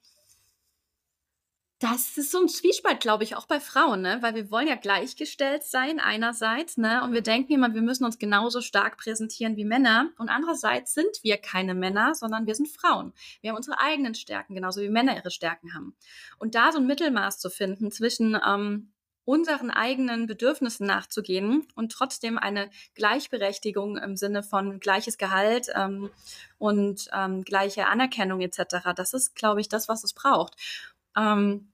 [1.84, 4.16] das ist so ein Zwiespalt, glaube ich, auch bei Frauen, ne?
[4.22, 7.04] Weil wir wollen ja gleichgestellt sein einerseits, ne?
[7.04, 10.08] Und wir denken immer, wir müssen uns genauso stark präsentieren wie Männer.
[10.16, 13.12] Und andererseits sind wir keine Männer, sondern wir sind Frauen.
[13.42, 15.94] Wir haben unsere eigenen Stärken, genauso wie Männer ihre Stärken haben.
[16.38, 18.94] Und da so ein Mittelmaß zu finden zwischen ähm,
[19.26, 26.08] unseren eigenen Bedürfnissen nachzugehen und trotzdem eine Gleichberechtigung im Sinne von gleiches Gehalt ähm,
[26.56, 28.94] und ähm, gleiche Anerkennung etc.
[28.96, 30.56] Das ist, glaube ich, das, was es braucht.
[31.14, 31.70] Ähm,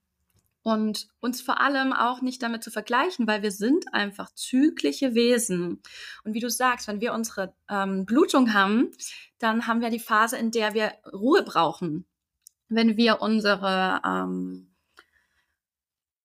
[0.62, 5.82] und uns vor allem auch nicht damit zu vergleichen, weil wir sind einfach zyklische Wesen.
[6.24, 8.90] Und wie du sagst, wenn wir unsere ähm, Blutung haben,
[9.38, 12.06] dann haben wir die Phase, in der wir Ruhe brauchen.
[12.68, 14.74] Wenn wir unsere ähm,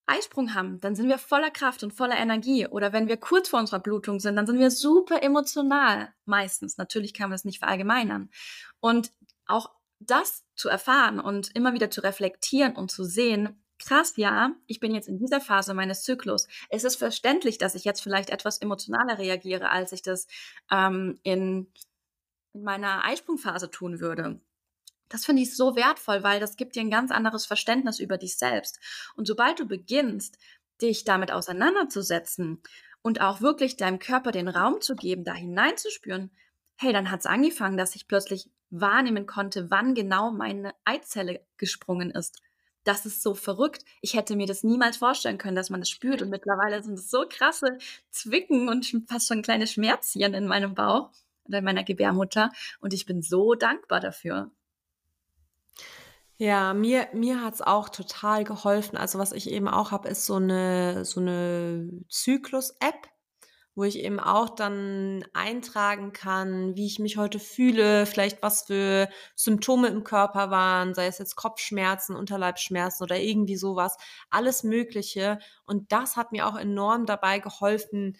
[0.05, 2.67] Eisprung haben, dann sind wir voller Kraft und voller Energie.
[2.67, 6.13] Oder wenn wir kurz vor unserer Blutung sind, dann sind wir super emotional.
[6.25, 6.77] Meistens.
[6.77, 8.29] Natürlich kann man das nicht verallgemeinern.
[8.79, 9.11] Und
[9.47, 14.79] auch das zu erfahren und immer wieder zu reflektieren und zu sehen, krass, ja, ich
[14.79, 16.47] bin jetzt in dieser Phase meines Zyklus.
[16.69, 20.27] Es ist verständlich, dass ich jetzt vielleicht etwas emotionaler reagiere, als ich das
[20.71, 21.67] ähm, in,
[22.53, 24.39] in meiner Eisprungphase tun würde.
[25.09, 28.37] Das finde ich so wertvoll, weil das gibt dir ein ganz anderes Verständnis über dich
[28.37, 28.79] selbst.
[29.15, 30.37] Und sobald du beginnst,
[30.81, 32.61] dich damit auseinanderzusetzen
[33.01, 36.31] und auch wirklich deinem Körper den Raum zu geben, da hineinzuspüren,
[36.75, 42.11] hey, dann hat es angefangen, dass ich plötzlich wahrnehmen konnte, wann genau meine Eizelle gesprungen
[42.11, 42.41] ist.
[42.85, 43.83] Das ist so verrückt.
[44.01, 46.21] Ich hätte mir das niemals vorstellen können, dass man das spürt.
[46.21, 47.79] Und mittlerweile sind es so krasse
[48.11, 51.09] Zwicken und fast schon kleine Schmerzchen in meinem Bauch
[51.45, 52.51] oder in meiner Gebärmutter.
[52.79, 54.51] Und ich bin so dankbar dafür.
[56.37, 58.97] Ja, mir mir hat's auch total geholfen.
[58.97, 63.07] Also, was ich eben auch habe, ist so eine so eine Zyklus-App,
[63.75, 69.09] wo ich eben auch dann eintragen kann, wie ich mich heute fühle, vielleicht was für
[69.35, 73.97] Symptome im Körper waren, sei es jetzt Kopfschmerzen, Unterleibsschmerzen oder irgendwie sowas,
[74.29, 75.39] alles Mögliche.
[75.65, 78.17] Und das hat mir auch enorm dabei geholfen,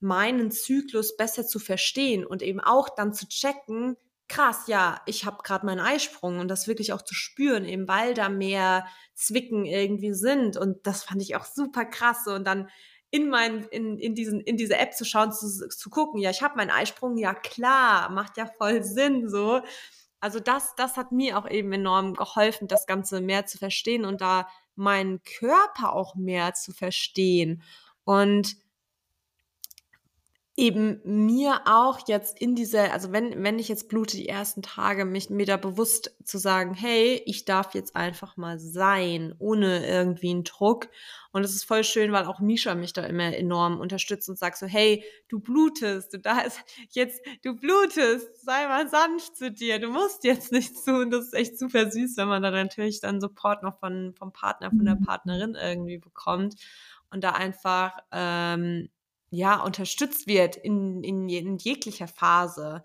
[0.00, 3.96] meinen Zyklus besser zu verstehen und eben auch dann zu checken
[4.30, 8.14] krass, ja, ich habe gerade meinen Eisprung und das wirklich auch zu spüren, eben weil
[8.14, 12.70] da mehr Zwicken irgendwie sind und das fand ich auch super krass und dann
[13.10, 16.42] in mein in in diesen in diese App zu schauen zu, zu gucken, ja, ich
[16.42, 19.62] habe meinen Eisprung, ja klar, macht ja voll Sinn so.
[20.20, 24.20] Also das das hat mir auch eben enorm geholfen, das ganze mehr zu verstehen und
[24.20, 27.62] da meinen Körper auch mehr zu verstehen
[28.04, 28.56] und
[30.56, 35.04] eben mir auch jetzt in dieser, also wenn, wenn ich jetzt blute die ersten Tage,
[35.04, 40.30] mich mir da bewusst zu sagen, hey, ich darf jetzt einfach mal sein, ohne irgendwie
[40.30, 40.88] einen Druck.
[41.32, 44.58] Und es ist voll schön, weil auch Misha mich da immer enorm unterstützt und sagt
[44.58, 46.60] so, hey, du blutest, du da ist
[46.90, 51.10] jetzt, du blutest, sei mal sanft zu dir, du musst jetzt nichts tun.
[51.10, 54.70] Das ist echt super süß, wenn man da natürlich dann Support noch von, vom Partner,
[54.70, 55.04] von der mhm.
[55.04, 56.56] Partnerin irgendwie bekommt
[57.10, 58.88] und da einfach, ähm,
[59.30, 62.84] ja, unterstützt wird in, in, in jeglicher Phase.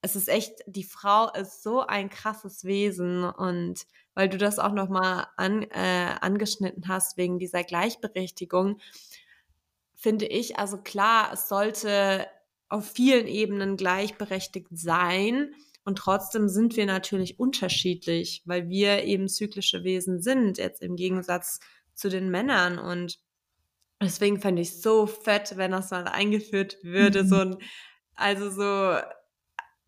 [0.00, 4.72] Es ist echt, die Frau ist so ein krasses Wesen und weil du das auch
[4.72, 8.78] nochmal an, äh, angeschnitten hast wegen dieser Gleichberechtigung,
[9.94, 12.26] finde ich, also klar, es sollte
[12.68, 15.54] auf vielen Ebenen gleichberechtigt sein.
[15.84, 21.60] Und trotzdem sind wir natürlich unterschiedlich, weil wir eben zyklische Wesen sind, jetzt im Gegensatz
[21.94, 22.78] zu den Männern.
[22.78, 23.18] Und
[24.02, 27.28] Deswegen fände ich so fett, wenn das mal eingeführt würde, mhm.
[27.28, 27.56] so ein,
[28.14, 28.98] also so,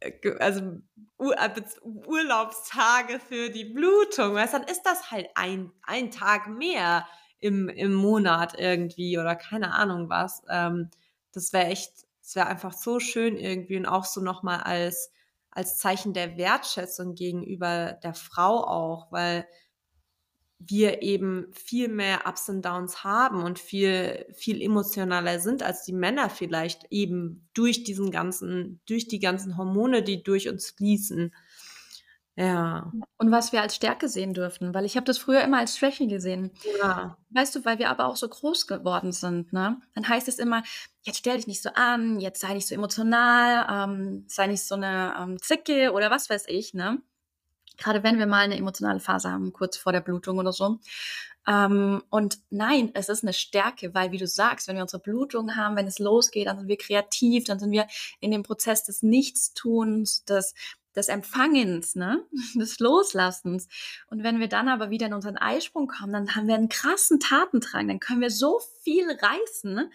[0.00, 0.80] äh, also
[1.18, 7.06] äh, Urlaubstage für die Blutung, weißt dann ist das halt ein, ein Tag mehr
[7.38, 10.42] im, im Monat irgendwie oder keine Ahnung was.
[10.48, 10.90] Ähm,
[11.32, 11.92] das wäre echt,
[12.22, 15.12] das wäre einfach so schön irgendwie und auch so nochmal als,
[15.50, 19.46] als Zeichen der Wertschätzung gegenüber der Frau auch, weil
[20.58, 25.92] wir eben viel mehr Ups und Downs haben und viel, viel emotionaler sind als die
[25.92, 31.32] Männer vielleicht eben durch diesen ganzen, durch die ganzen Hormone, die durch uns fließen.
[32.38, 32.92] Ja.
[33.16, 36.06] Und was wir als Stärke sehen dürfen, weil ich habe das früher immer als Schwäche
[36.06, 36.52] gesehen.
[36.80, 37.16] Ja.
[37.30, 39.80] Weißt du, weil wir aber auch so groß geworden sind, ne?
[39.94, 40.62] Dann heißt es immer,
[41.02, 44.74] jetzt stell dich nicht so an, jetzt sei nicht so emotional, ähm, sei nicht so
[44.74, 47.00] eine ähm, Zicke oder was weiß ich, ne?
[47.76, 50.78] Gerade wenn wir mal eine emotionale Phase haben, kurz vor der Blutung oder so.
[51.46, 55.54] Ähm, und nein, es ist eine Stärke, weil wie du sagst, wenn wir unsere Blutung
[55.56, 57.86] haben, wenn es losgeht, dann sind wir kreativ, dann sind wir
[58.20, 60.54] in dem Prozess des Nichtstuns, des
[60.96, 62.24] des Empfangens, ne?
[62.54, 63.68] des Loslassens.
[64.08, 67.20] Und wenn wir dann aber wieder in unseren Eisprung kommen, dann haben wir einen krassen
[67.20, 69.74] Tatendrang, dann können wir so viel reißen.
[69.74, 69.90] Ne?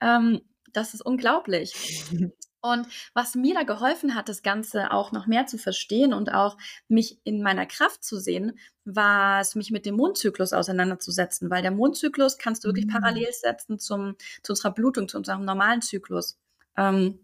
[0.00, 0.40] Ähm,
[0.72, 1.74] das ist unglaublich.
[2.72, 6.56] Und was mir da geholfen hat, das Ganze auch noch mehr zu verstehen und auch
[6.88, 11.72] mich in meiner Kraft zu sehen, war es, mich mit dem Mondzyklus auseinanderzusetzen, weil der
[11.72, 12.92] Mondzyklus kannst du wirklich mhm.
[12.92, 16.38] parallel setzen zum, zu unserer Blutung, zu unserem normalen Zyklus.
[16.76, 17.20] Ähm,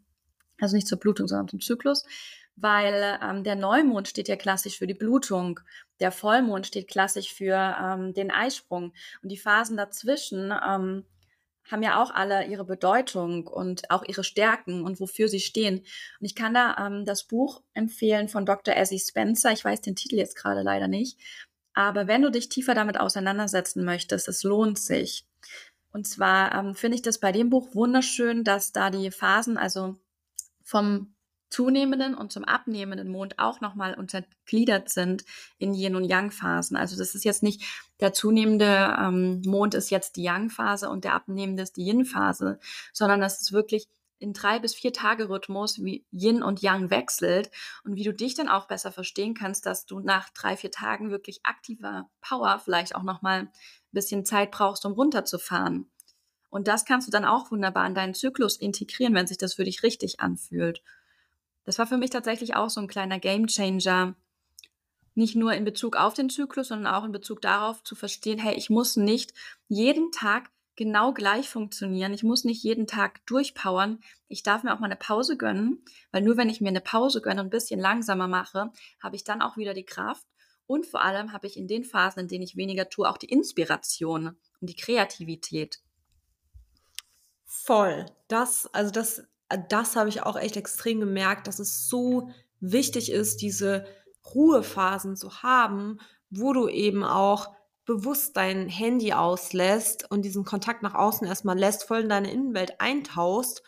[0.60, 2.04] also nicht zur Blutung, sondern zum Zyklus
[2.56, 5.60] weil ähm, der Neumond steht ja klassisch für die Blutung,
[6.00, 11.04] der Vollmond steht klassisch für ähm, den Eisprung und die Phasen dazwischen ähm,
[11.70, 15.78] haben ja auch alle ihre Bedeutung und auch ihre Stärken und wofür sie stehen.
[15.78, 18.76] Und ich kann da ähm, das Buch empfehlen von Dr.
[18.76, 19.52] Essie Spencer.
[19.52, 21.18] Ich weiß den Titel jetzt gerade leider nicht.
[21.74, 25.26] Aber wenn du dich tiefer damit auseinandersetzen möchtest, es lohnt sich.
[25.92, 29.96] Und zwar ähm, finde ich das bei dem Buch wunderschön, dass da die Phasen, also
[30.62, 31.14] vom
[31.52, 35.24] zunehmenden und zum abnehmenden Mond auch nochmal untergliedert sind
[35.58, 36.76] in Yin- und Yang-Phasen.
[36.76, 37.62] Also das ist jetzt nicht,
[38.00, 42.58] der zunehmende ähm, Mond ist jetzt die Yang-Phase und der abnehmende ist die Yin-Phase,
[42.92, 43.88] sondern das ist wirklich
[44.18, 47.50] in drei bis vier Tage Rhythmus, wie Yin und Yang wechselt
[47.84, 51.10] und wie du dich dann auch besser verstehen kannst, dass du nach drei, vier Tagen
[51.10, 53.50] wirklich aktiver Power vielleicht auch nochmal ein
[53.90, 55.90] bisschen Zeit brauchst, um runterzufahren.
[56.50, 59.64] Und das kannst du dann auch wunderbar in deinen Zyklus integrieren, wenn sich das für
[59.64, 60.82] dich richtig anfühlt.
[61.64, 64.14] Das war für mich tatsächlich auch so ein kleiner Gamechanger.
[65.14, 68.54] Nicht nur in Bezug auf den Zyklus, sondern auch in Bezug darauf zu verstehen, hey,
[68.54, 69.34] ich muss nicht
[69.68, 72.14] jeden Tag genau gleich funktionieren.
[72.14, 74.00] Ich muss nicht jeden Tag durchpowern.
[74.28, 77.20] Ich darf mir auch mal eine Pause gönnen, weil nur wenn ich mir eine Pause
[77.20, 78.72] gönne und ein bisschen langsamer mache,
[79.02, 80.26] habe ich dann auch wieder die Kraft.
[80.66, 83.26] Und vor allem habe ich in den Phasen, in denen ich weniger tue, auch die
[83.28, 84.28] Inspiration
[84.60, 85.80] und die Kreativität.
[87.44, 88.06] Voll.
[88.28, 89.26] Das, also das
[89.68, 93.86] das habe ich auch echt extrem gemerkt, dass es so wichtig ist, diese
[94.34, 95.98] Ruhephasen zu haben,
[96.30, 101.84] wo du eben auch bewusst dein Handy auslässt und diesen Kontakt nach außen erstmal lässt,
[101.84, 103.62] voll in deine Innenwelt eintauchst,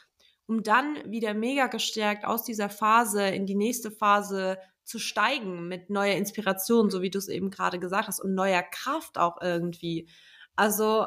[0.47, 5.91] um dann wieder mega gestärkt aus dieser Phase in die nächste Phase zu steigen mit
[5.91, 10.09] neuer Inspiration, so wie du es eben gerade gesagt hast, und neuer Kraft auch irgendwie.
[10.55, 11.07] Also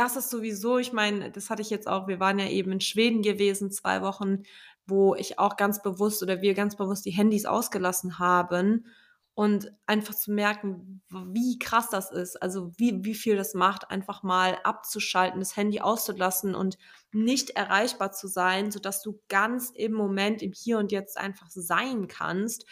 [0.00, 2.80] das ist sowieso, ich meine, das hatte ich jetzt auch, wir waren ja eben in
[2.80, 4.44] Schweden gewesen, zwei Wochen,
[4.86, 8.86] wo ich auch ganz bewusst oder wir ganz bewusst die Handys ausgelassen haben
[9.34, 14.22] und einfach zu merken, wie krass das ist, also wie, wie viel das macht, einfach
[14.22, 16.78] mal abzuschalten, das Handy auszulassen und
[17.12, 22.08] nicht erreichbar zu sein, sodass du ganz im Moment, im Hier und Jetzt einfach sein
[22.08, 22.64] kannst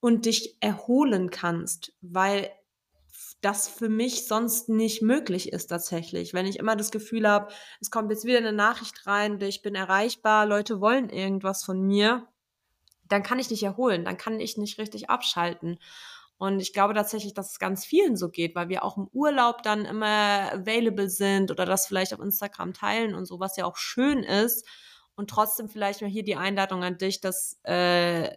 [0.00, 2.50] und dich erholen kannst, weil
[3.42, 6.32] das für mich sonst nicht möglich ist tatsächlich.
[6.32, 9.74] Wenn ich immer das Gefühl habe, es kommt jetzt wieder eine Nachricht rein, ich bin
[9.74, 12.28] erreichbar, Leute wollen irgendwas von mir,
[13.08, 15.78] dann kann ich nicht erholen, dann kann ich nicht richtig abschalten.
[16.38, 19.62] Und ich glaube tatsächlich, dass es ganz vielen so geht, weil wir auch im Urlaub
[19.62, 23.76] dann immer available sind oder das vielleicht auf Instagram teilen und so, was ja auch
[23.76, 24.66] schön ist.
[25.14, 28.34] Und trotzdem vielleicht mal hier die Einladung an dich, dass äh,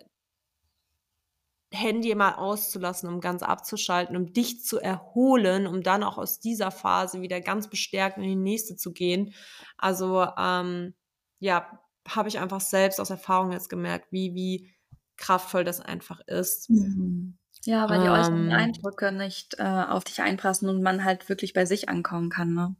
[1.76, 6.72] Handy mal auszulassen, um ganz abzuschalten, um dich zu erholen, um dann auch aus dieser
[6.72, 9.34] Phase wieder ganz bestärkt in die nächste zu gehen.
[9.78, 10.94] Also ähm,
[11.40, 14.72] ja, habe ich einfach selbst aus Erfahrung jetzt gemerkt, wie, wie
[15.18, 16.70] kraftvoll das einfach ist.
[16.70, 17.38] Mhm.
[17.64, 21.54] Ja, weil die ähm, äußeren Eindrücke nicht äh, auf dich einpassen und man halt wirklich
[21.54, 22.54] bei sich ankommen kann.
[22.54, 22.76] Ne?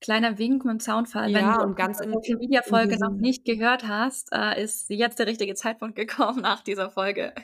[0.00, 1.30] Kleiner Wink mit Soundfall.
[1.30, 5.18] Ja, Wenn du ganz die Social Media Folge noch nicht gehört hast, äh, ist jetzt
[5.18, 7.34] der richtige Zeitpunkt gekommen nach dieser Folge.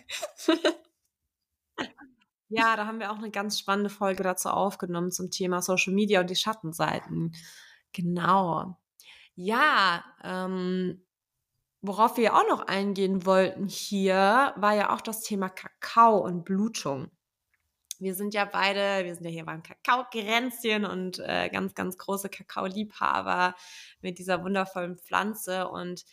[2.48, 6.20] ja, da haben wir auch eine ganz spannende Folge dazu aufgenommen zum Thema Social Media
[6.20, 7.34] und die Schattenseiten.
[7.92, 8.78] Genau.
[9.34, 11.02] Ja, ähm,
[11.82, 17.10] worauf wir auch noch eingehen wollten hier, war ja auch das Thema Kakao und Blutung
[17.98, 22.28] wir sind ja beide, wir sind ja hier beim Kakaogränzchen und äh, ganz, ganz große
[22.28, 23.54] Kakaoliebhaber
[24.00, 25.68] mit dieser wundervollen Pflanze.
[25.68, 26.04] Und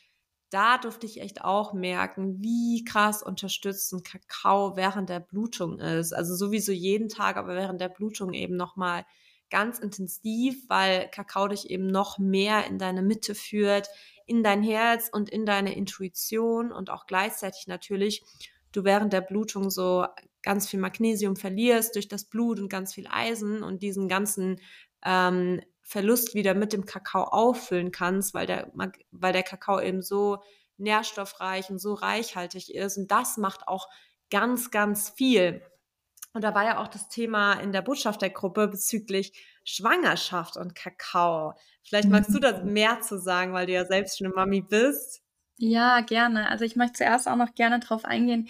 [0.50, 6.14] da durfte ich echt auch merken, wie krass unterstützend Kakao während der Blutung ist.
[6.14, 9.06] Also sowieso jeden Tag, aber während der Blutung eben nochmal
[9.50, 13.90] ganz intensiv, weil Kakao dich eben noch mehr in deine Mitte führt,
[14.26, 18.24] in dein Herz und in deine Intuition und auch gleichzeitig natürlich
[18.72, 20.06] du während der Blutung so
[20.44, 24.60] ganz viel Magnesium verlierst durch das Blut und ganz viel Eisen und diesen ganzen
[25.04, 28.72] ähm, Verlust wieder mit dem Kakao auffüllen kannst, weil der,
[29.12, 30.44] weil der Kakao eben so
[30.78, 32.98] nährstoffreich und so reichhaltig ist.
[32.98, 33.88] Und das macht auch
[34.30, 35.62] ganz, ganz viel.
[36.34, 40.74] Und da war ja auch das Thema in der Botschaft der Gruppe bezüglich Schwangerschaft und
[40.74, 41.54] Kakao.
[41.84, 42.74] Vielleicht magst du das mhm.
[42.74, 45.22] mehr zu sagen, weil du ja selbst schon eine Mami bist.
[45.58, 46.50] Ja, gerne.
[46.50, 48.50] Also ich möchte zuerst auch noch gerne darauf eingehen,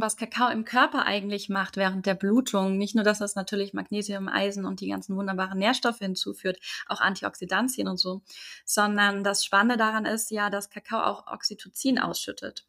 [0.00, 2.76] was Kakao im Körper eigentlich macht während der Blutung.
[2.76, 7.88] Nicht nur, dass es natürlich Magnesium, Eisen und die ganzen wunderbaren Nährstoffe hinzuführt, auch Antioxidantien
[7.88, 8.22] und so,
[8.64, 12.66] sondern das Spannende daran ist ja, dass Kakao auch Oxytocin ausschüttet.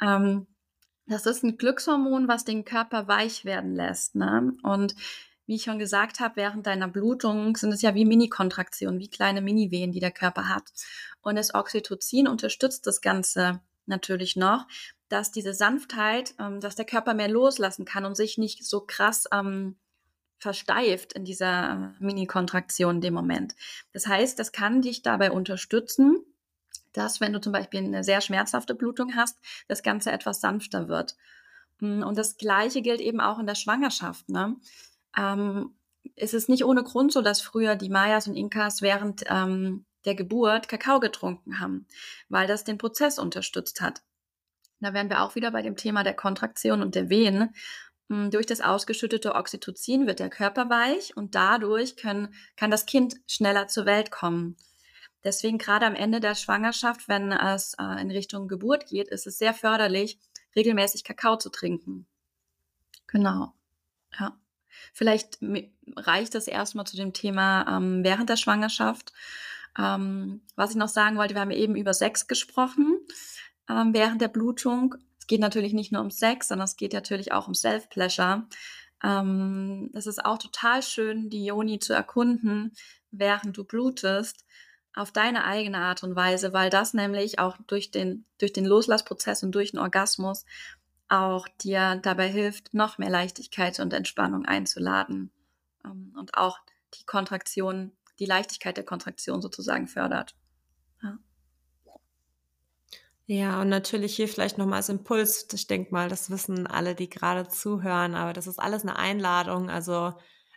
[0.00, 0.46] Ähm,
[1.06, 4.14] das ist ein Glückshormon, was den Körper weich werden lässt.
[4.14, 4.52] Ne?
[4.62, 4.94] Und
[5.46, 9.40] wie ich schon gesagt habe, während deiner Blutung sind es ja wie Mini-Kontraktionen, wie kleine
[9.40, 10.64] Mini-Wehen, die der Körper hat.
[11.22, 14.66] Und das Oxytocin unterstützt das Ganze natürlich noch,
[15.10, 19.26] dass diese Sanftheit, ähm, dass der Körper mehr loslassen kann und sich nicht so krass
[19.32, 19.76] ähm,
[20.38, 23.54] versteift in dieser Mini-Kontraktion in dem Moment.
[23.92, 26.24] Das heißt, das kann dich dabei unterstützen,
[26.92, 29.38] dass wenn du zum Beispiel eine sehr schmerzhafte Blutung hast,
[29.68, 31.16] das Ganze etwas sanfter wird.
[31.80, 34.28] Mm, und das Gleiche gilt eben auch in der Schwangerschaft.
[34.28, 34.56] Ne?
[35.16, 35.74] Ähm,
[36.16, 40.14] es ist nicht ohne Grund so, dass früher die Mayas und Inkas während ähm, der
[40.14, 41.86] Geburt Kakao getrunken haben,
[42.28, 44.02] weil das den Prozess unterstützt hat.
[44.80, 47.54] Da wären wir auch wieder bei dem Thema der Kontraktion und der Wehen.
[48.08, 53.16] Mm, durch das ausgeschüttete Oxytocin wird der Körper weich und dadurch können, kann das Kind
[53.26, 54.56] schneller zur Welt kommen.
[55.22, 59.38] Deswegen gerade am Ende der Schwangerschaft, wenn es äh, in Richtung Geburt geht, ist es
[59.38, 60.18] sehr förderlich,
[60.56, 62.06] regelmäßig Kakao zu trinken.
[63.06, 63.52] Genau.
[64.18, 64.36] Ja.
[64.94, 65.38] Vielleicht
[65.94, 69.12] reicht das erstmal zu dem Thema ähm, während der Schwangerschaft.
[69.78, 72.98] Ähm, was ich noch sagen wollte, wir haben eben über Sex gesprochen
[73.70, 74.96] ähm, während der Blutung.
[75.18, 78.46] Es geht natürlich nicht nur um Sex, sondern es geht natürlich auch um Self-Pleasure.
[79.02, 82.72] Ähm, es ist auch total schön, die Yoni zu erkunden,
[83.10, 84.44] während du blutest,
[84.94, 89.42] auf deine eigene Art und Weise, weil das nämlich auch durch den, durch den Loslassprozess
[89.42, 90.44] und durch den Orgasmus
[91.08, 95.30] auch dir dabei hilft, noch mehr Leichtigkeit und Entspannung einzuladen
[95.84, 96.58] ähm, und auch
[96.94, 100.34] die Kontraktion, die Leichtigkeit der Kontraktion sozusagen fördert.
[101.02, 101.18] Ja.
[103.32, 105.46] Ja, und natürlich hier vielleicht nochmal als Impuls.
[105.52, 109.70] Ich denke mal, das wissen alle, die gerade zuhören, aber das ist alles eine Einladung.
[109.70, 110.14] Also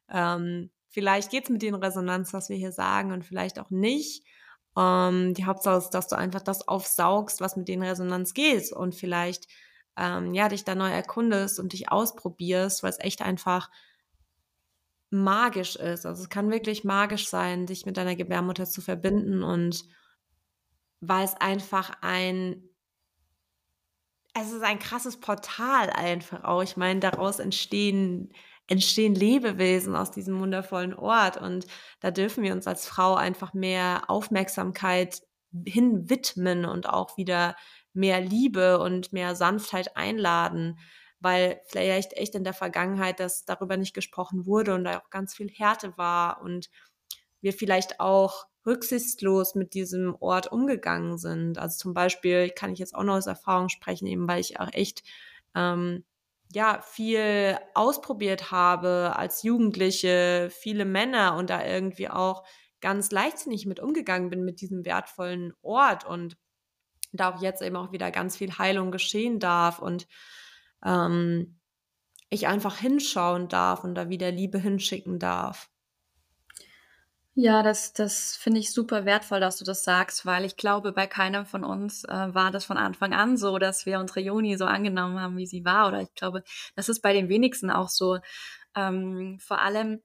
[0.09, 4.26] ähm, vielleicht geht's mit in Resonanz, was wir hier sagen, und vielleicht auch nicht.
[4.76, 8.71] Ähm, die Hauptsache ist, dass du einfach das aufsaugst, was mit in Resonanz geht.
[8.71, 9.45] Und vielleicht
[9.95, 13.69] ähm, ja, dich da neu erkundest und dich ausprobierst, weil es echt einfach
[15.11, 16.07] magisch ist.
[16.07, 19.86] Also es kann wirklich magisch sein, dich mit deiner Gebärmutter zu verbinden und
[21.08, 22.70] weil es einfach ein
[24.36, 26.64] es ist ein krasses Portal einfach auch.
[26.64, 28.34] Ich meine, daraus entstehen
[28.68, 31.68] entstehen Lebewesen aus diesem wundervollen Ort und
[31.99, 35.22] da dürfen wir uns als Frau einfach mehr Aufmerksamkeit
[35.66, 37.56] hin widmen und auch wieder
[37.93, 40.80] mehr Liebe und mehr Sanftheit einladen,
[41.20, 45.36] weil vielleicht echt in der Vergangenheit das darüber nicht gesprochen wurde und da auch ganz
[45.36, 46.70] viel Härte war und
[47.41, 51.57] wir vielleicht auch rücksichtslos mit diesem Ort umgegangen sind.
[51.57, 54.72] Also zum Beispiel kann ich jetzt auch noch aus Erfahrung sprechen, eben weil ich auch
[54.72, 55.03] echt
[55.55, 56.03] ähm,
[56.51, 62.43] ja viel ausprobiert habe als Jugendliche, viele Männer und da irgendwie auch
[62.82, 66.38] ganz leichtsinnig mit umgegangen bin mit diesem wertvollen Ort und
[67.14, 70.07] da auch jetzt eben auch wieder ganz viel Heilung geschehen darf und
[70.86, 71.59] ähm,
[72.30, 75.70] ich einfach hinschauen darf und da wieder Liebe hinschicken darf.
[77.36, 81.07] Ja, das, das finde ich super wertvoll, dass du das sagst, weil ich glaube, bei
[81.07, 84.65] keinem von uns äh, war das von Anfang an so, dass wir unsere Joni so
[84.65, 85.88] angenommen haben, wie sie war.
[85.88, 86.43] Oder ich glaube,
[86.75, 88.19] das ist bei den wenigsten auch so.
[88.75, 90.01] Ähm, vor allem,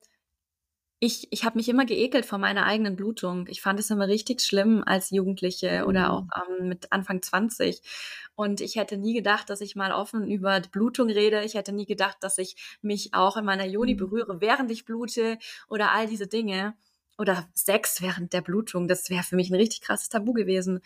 [1.01, 3.47] ich, ich habe mich immer geekelt vor meiner eigenen Blutung.
[3.49, 6.61] Ich fand es immer richtig schlimm als Jugendliche oder auch mhm.
[6.61, 7.83] ähm, mit Anfang 20.
[8.35, 11.45] Und ich hätte nie gedacht, dass ich mal offen über Blutung rede.
[11.45, 13.99] Ich hätte nie gedacht, dass ich mich auch in meiner Joni mhm.
[13.99, 16.75] berühre, während ich blute oder all diese Dinge.
[17.19, 18.89] Oder Sex während der Blutung.
[18.89, 20.81] Das wäre für mich ein richtig krasses Tabu gewesen.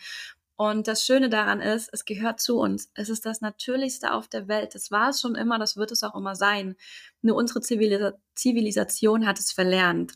[0.55, 2.91] Und das Schöne daran ist, es gehört zu uns.
[2.93, 4.75] Es ist das Natürlichste auf der Welt.
[4.75, 6.75] Das war es schon immer, das wird es auch immer sein.
[7.21, 10.13] Nur unsere Zivilisa Zivilisation hat es verlernt.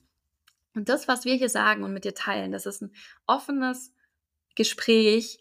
[0.75, 2.93] Und das, was wir hier sagen und mit dir teilen, das ist ein
[3.25, 3.93] offenes
[4.55, 5.39] Gespräch,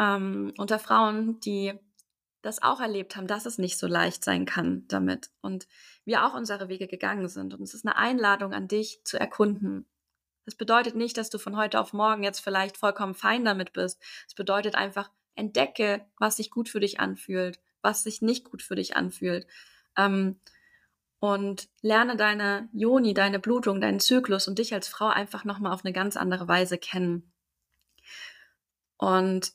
[0.00, 1.72] ähm, unter Frauen, die
[2.42, 5.68] das auch erlebt haben, dass es nicht so leicht sein kann damit und
[6.04, 7.54] wir auch unsere Wege gegangen sind.
[7.54, 9.86] Und es ist eine Einladung an dich zu erkunden.
[10.44, 14.02] Das bedeutet nicht, dass du von heute auf morgen jetzt vielleicht vollkommen fein damit bist.
[14.26, 18.74] Es bedeutet einfach, entdecke, was sich gut für dich anfühlt, was sich nicht gut für
[18.74, 19.46] dich anfühlt.
[19.96, 20.40] Ähm,
[21.20, 25.84] und lerne deine Joni, deine Blutung, deinen Zyklus und dich als Frau einfach nochmal auf
[25.84, 27.32] eine ganz andere Weise kennen.
[28.96, 29.52] Und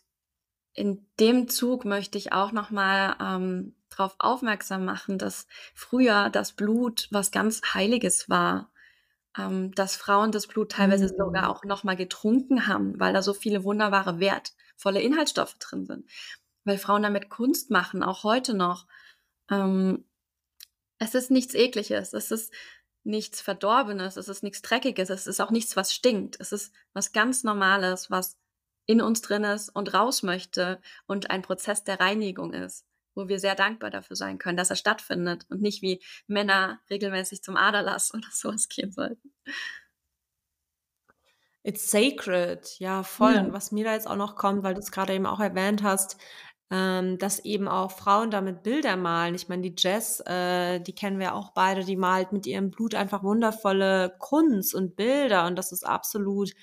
[0.73, 7.07] in dem Zug möchte ich auch nochmal ähm, darauf aufmerksam machen, dass früher das Blut
[7.11, 8.71] was ganz Heiliges war.
[9.37, 11.17] Ähm, dass Frauen das Blut teilweise mhm.
[11.17, 16.09] sogar auch nochmal getrunken haben, weil da so viele wunderbare, wertvolle Inhaltsstoffe drin sind.
[16.63, 18.87] Weil Frauen damit Kunst machen, auch heute noch.
[19.49, 20.05] Ähm,
[20.99, 22.51] es ist nichts Ekliges, es ist
[23.03, 26.39] nichts Verdorbenes, es ist nichts Dreckiges, es ist auch nichts, was stinkt.
[26.39, 28.37] Es ist was ganz Normales, was
[28.85, 32.85] in uns drin ist und raus möchte und ein Prozess der Reinigung ist,
[33.17, 37.43] wo wir sehr dankbar dafür sein können, dass er stattfindet und nicht wie Männer regelmäßig
[37.43, 39.33] zum Aderlass oder sowas gehen sollten.
[41.63, 43.33] It's sacred, ja, voll.
[43.33, 43.41] Ja.
[43.41, 45.83] Und was mir da jetzt auch noch kommt, weil du es gerade eben auch erwähnt
[45.83, 46.17] hast,
[46.69, 49.35] ähm, dass eben auch Frauen damit Bilder malen.
[49.35, 52.95] Ich meine, die Jess, äh, die kennen wir auch beide, die malt mit ihrem Blut
[52.95, 56.53] einfach wundervolle Kunst und Bilder und das ist absolut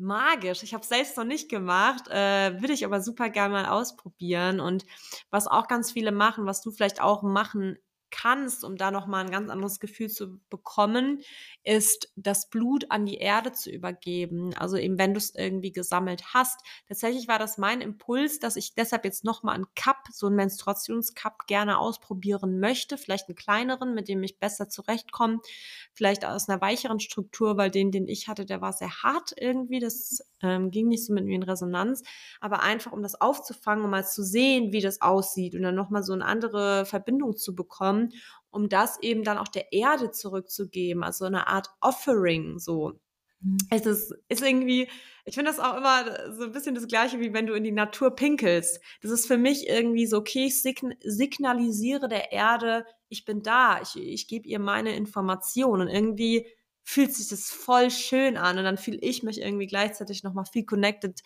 [0.00, 0.62] magisch.
[0.62, 4.60] Ich habe es selbst noch nicht gemacht, äh, würde ich aber super gerne mal ausprobieren.
[4.60, 4.84] Und
[5.30, 7.78] was auch ganz viele machen, was du vielleicht auch machen
[8.10, 11.22] kannst, um da nochmal ein ganz anderes Gefühl zu bekommen,
[11.62, 14.54] ist das Blut an die Erde zu übergeben.
[14.56, 16.60] Also eben, wenn du es irgendwie gesammelt hast.
[16.88, 21.46] Tatsächlich war das mein Impuls, dass ich deshalb jetzt nochmal einen Cup, so einen Menstruationscup
[21.46, 22.98] gerne ausprobieren möchte.
[22.98, 25.40] Vielleicht einen kleineren, mit dem ich besser zurechtkomme.
[25.92, 29.80] Vielleicht aus einer weicheren Struktur, weil den, den ich hatte, der war sehr hart irgendwie.
[29.80, 32.02] Das ähm, ging nicht so mit mir in Resonanz.
[32.40, 36.02] Aber einfach, um das aufzufangen, um mal zu sehen, wie das aussieht und dann nochmal
[36.02, 37.99] so eine andere Verbindung zu bekommen
[38.50, 43.00] um das eben dann auch der Erde zurückzugeben, also eine Art Offering so.
[43.40, 43.58] Mhm.
[43.70, 44.88] Es ist, ist irgendwie,
[45.24, 47.72] ich finde das auch immer so ein bisschen das Gleiche, wie wenn du in die
[47.72, 48.80] Natur pinkelst.
[49.02, 53.96] Das ist für mich irgendwie so, okay, ich signalisiere der Erde, ich bin da, ich,
[53.96, 55.82] ich gebe ihr meine Informationen.
[55.82, 56.46] Und irgendwie
[56.82, 58.58] fühlt sich das voll schön an.
[58.58, 61.20] Und dann fühle ich mich irgendwie gleichzeitig nochmal viel connected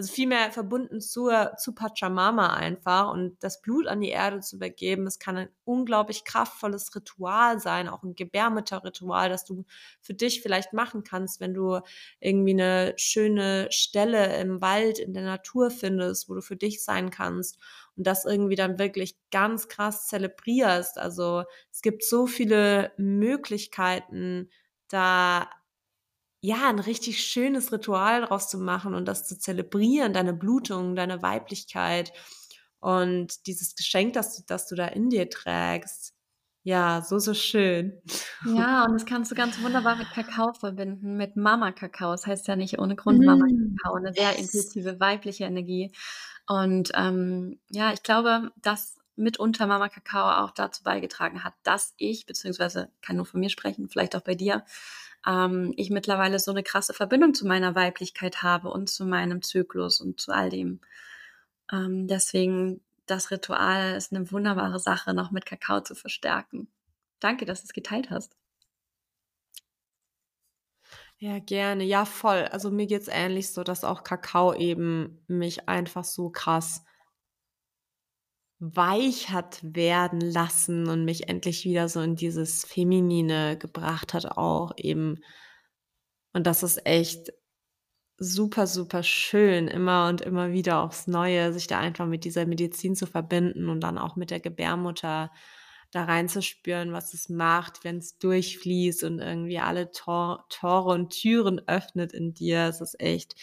[0.00, 4.56] also viel mehr verbunden zur, zu Pachamama einfach und das Blut an die Erde zu
[4.56, 5.06] übergeben.
[5.06, 9.66] Es kann ein unglaublich kraftvolles Ritual sein, auch ein Gebärmutterritual, das du
[10.00, 11.80] für dich vielleicht machen kannst, wenn du
[12.18, 17.10] irgendwie eine schöne Stelle im Wald, in der Natur findest, wo du für dich sein
[17.10, 17.58] kannst
[17.94, 20.96] und das irgendwie dann wirklich ganz krass zelebrierst.
[20.96, 24.48] Also es gibt so viele Möglichkeiten,
[24.88, 25.50] da
[26.40, 31.22] ja, ein richtig schönes Ritual draus zu machen und das zu zelebrieren, deine Blutung, deine
[31.22, 32.12] Weiblichkeit
[32.80, 36.14] und dieses Geschenk, das du, das du da in dir trägst.
[36.62, 38.02] Ja, so, so schön.
[38.44, 42.12] Ja, und das kannst du ganz wunderbar mit Kakao verbinden, mit Mama-Kakao.
[42.12, 43.24] Das heißt ja nicht ohne Grund mm.
[43.24, 45.92] Mama-Kakao, eine sehr intuitive weibliche Energie.
[46.46, 52.26] Und ähm, ja, ich glaube, dass mitunter Mama Kakao auch dazu beigetragen hat, dass ich,
[52.26, 54.64] beziehungsweise kann nur von mir sprechen, vielleicht auch bei dir,
[55.26, 60.00] ähm, ich mittlerweile so eine krasse Verbindung zu meiner Weiblichkeit habe und zu meinem Zyklus
[60.00, 60.80] und zu all dem.
[61.72, 66.68] Ähm, deswegen, das Ritual ist eine wunderbare Sache, noch mit Kakao zu verstärken.
[67.20, 68.36] Danke, dass du es geteilt hast.
[71.18, 71.84] Ja, gerne.
[71.84, 72.44] Ja, voll.
[72.50, 76.82] Also mir geht's ähnlich so, dass auch Kakao eben mich einfach so krass
[78.60, 84.72] weich hat werden lassen und mich endlich wieder so in dieses Feminine gebracht hat auch
[84.76, 85.20] eben.
[86.34, 87.32] Und das ist echt
[88.18, 92.94] super, super schön, immer und immer wieder aufs Neue, sich da einfach mit dieser Medizin
[92.94, 95.32] zu verbinden und dann auch mit der Gebärmutter
[95.90, 101.60] da reinzuspüren, was es macht, wenn es durchfließt und irgendwie alle Tor Tore und Türen
[101.66, 102.66] öffnet in dir.
[102.68, 103.36] Es ist echt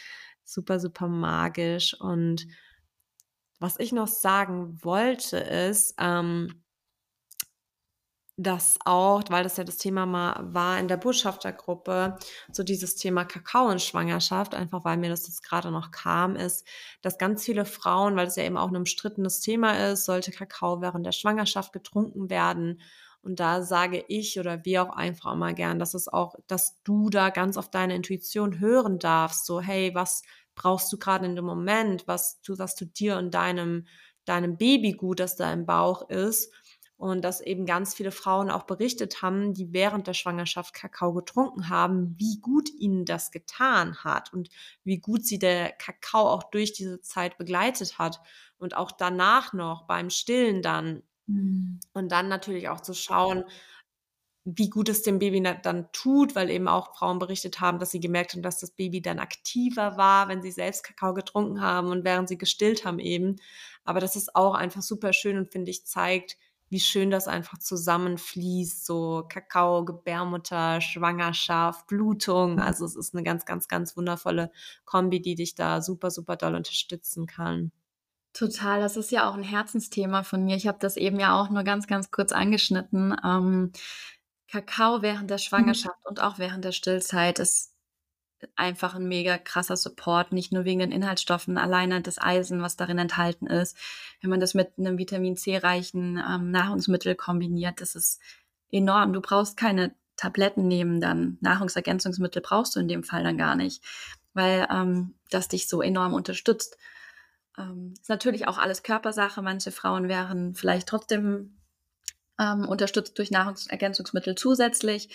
[0.44, 2.48] super, super magisch und
[3.60, 6.64] was ich noch sagen wollte, ist, ähm,
[8.40, 12.18] dass auch, weil das ja das Thema mal war in der Botschaftergruppe,
[12.52, 16.66] so dieses Thema Kakao in Schwangerschaft, einfach weil mir das jetzt gerade noch kam, ist,
[17.02, 20.82] dass ganz viele Frauen, weil es ja eben auch ein umstrittenes Thema ist, sollte Kakao
[20.82, 22.80] während der Schwangerschaft getrunken werden.
[23.22, 27.10] Und da sage ich oder wir auch einfach immer gern, dass es auch, dass du
[27.10, 29.48] da ganz auf deine Intuition hören darfst.
[29.48, 30.22] So, hey, was
[30.58, 33.88] brauchst du gerade in dem Moment, was du, was du dir und deinem,
[34.26, 36.52] deinem Baby gut, das da im Bauch ist.
[36.98, 41.70] Und dass eben ganz viele Frauen auch berichtet haben, die während der Schwangerschaft Kakao getrunken
[41.70, 44.50] haben, wie gut ihnen das getan hat und
[44.84, 48.20] wie gut sie der Kakao auch durch diese Zeit begleitet hat
[48.58, 51.04] und auch danach noch beim Stillen dann.
[51.28, 51.80] Mhm.
[51.94, 53.44] Und dann natürlich auch zu schauen,
[54.50, 58.00] wie gut es dem Baby dann tut, weil eben auch Frauen berichtet haben, dass sie
[58.00, 62.06] gemerkt haben, dass das Baby dann aktiver war, wenn sie selbst Kakao getrunken haben und
[62.06, 63.36] während sie gestillt haben eben.
[63.84, 66.38] Aber das ist auch einfach super schön und finde ich zeigt,
[66.70, 72.62] wie schön das einfach zusammenfließt, so Kakao, Gebärmutter, Schwangerschaft, Blutung.
[72.62, 74.50] Also es ist eine ganz, ganz, ganz wundervolle
[74.86, 77.74] Kombi, die dich da super, super doll unterstützen kann.
[78.32, 80.56] Total, das ist ja auch ein Herzensthema von mir.
[80.56, 83.16] Ich habe das eben ja auch nur ganz, ganz kurz angeschnitten.
[83.26, 83.72] Ähm,
[84.50, 85.42] Kakao während der mhm.
[85.42, 86.10] Schwangerschaft mhm.
[86.10, 87.74] und auch während der Stillzeit ist
[88.56, 93.00] einfach ein mega krasser Support, nicht nur wegen den Inhaltsstoffen, alleine das Eisen, was darin
[93.00, 93.76] enthalten ist.
[94.22, 98.22] Wenn man das mit einem Vitamin C reichen ähm, Nahrungsmittel kombiniert, das ist
[98.72, 99.14] enorm.
[99.14, 103.84] Du brauchst keine Tabletten nehmen, dann Nahrungsergänzungsmittel brauchst du in dem Fall dann gar nicht,
[104.34, 106.78] weil ähm, das dich so enorm unterstützt.
[107.58, 109.42] Ähm, ist natürlich auch alles Körpersache.
[109.42, 111.58] Manche Frauen wären vielleicht trotzdem
[112.40, 115.10] ähm, unterstützt durch Nahrungsergänzungsmittel zusätzlich.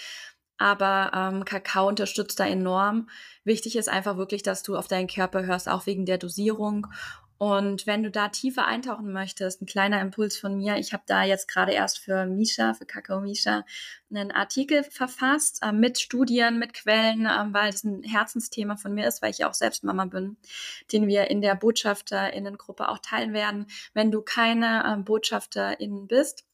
[0.59, 3.09] Aber ähm, Kakao unterstützt da enorm.
[3.45, 6.87] Wichtig ist einfach wirklich, dass du auf deinen Körper hörst, auch wegen der Dosierung.
[7.43, 10.77] Und wenn du da tiefer eintauchen möchtest, ein kleiner Impuls von mir.
[10.77, 13.65] Ich habe da jetzt gerade erst für Misha, für Kakao Misha,
[14.15, 19.09] einen Artikel verfasst äh, mit Studien, mit Quellen, äh, weil es ein Herzensthema von mir
[19.09, 20.37] ist, weil ich auch selbst Mama bin,
[20.93, 23.67] den wir in der Botschafterinnengruppe auch teilen werden.
[23.93, 26.45] Wenn du keine äh, Botschafterin bist,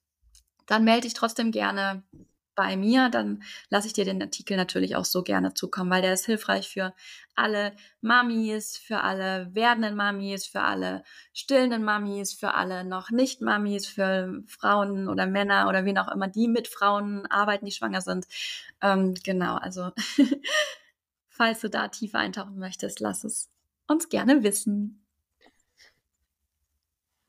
[0.69, 2.05] dann melde dich trotzdem gerne
[2.55, 6.13] bei mir, dann lasse ich dir den Artikel natürlich auch so gerne zukommen, weil der
[6.13, 6.93] ist hilfreich für
[7.37, 13.87] alle Mamis, für alle werdenden Mamis, für alle stillenden Mamis, für alle noch nicht Mamis,
[13.87, 18.27] für Frauen oder Männer oder wen auch immer, die mit Frauen arbeiten, die schwanger sind.
[18.83, 19.93] Ähm, genau, also
[21.29, 23.49] falls du da tiefer eintauchen möchtest, lass es
[23.87, 25.08] uns gerne wissen.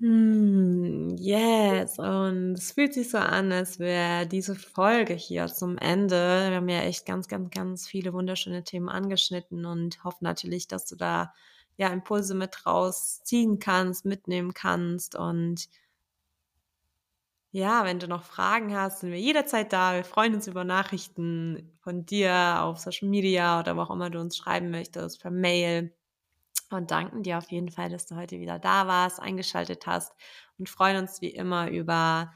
[0.01, 1.99] Hm, yes.
[1.99, 6.15] Und es fühlt sich so an, als wäre diese Folge hier zum Ende.
[6.49, 10.85] Wir haben ja echt ganz, ganz, ganz viele wunderschöne Themen angeschnitten und hoffen natürlich, dass
[10.85, 11.33] du da
[11.75, 15.15] ja Impulse mit rausziehen kannst, mitnehmen kannst.
[15.15, 15.67] Und
[17.51, 19.95] ja, wenn du noch Fragen hast, sind wir jederzeit da.
[19.95, 24.19] Wir freuen uns über Nachrichten von dir auf Social Media oder wo auch immer du
[24.19, 25.91] uns schreiben möchtest, per Mail
[26.69, 30.13] und danken dir auf jeden Fall, dass du heute wieder da warst, eingeschaltet hast
[30.57, 32.31] und freuen uns wie immer über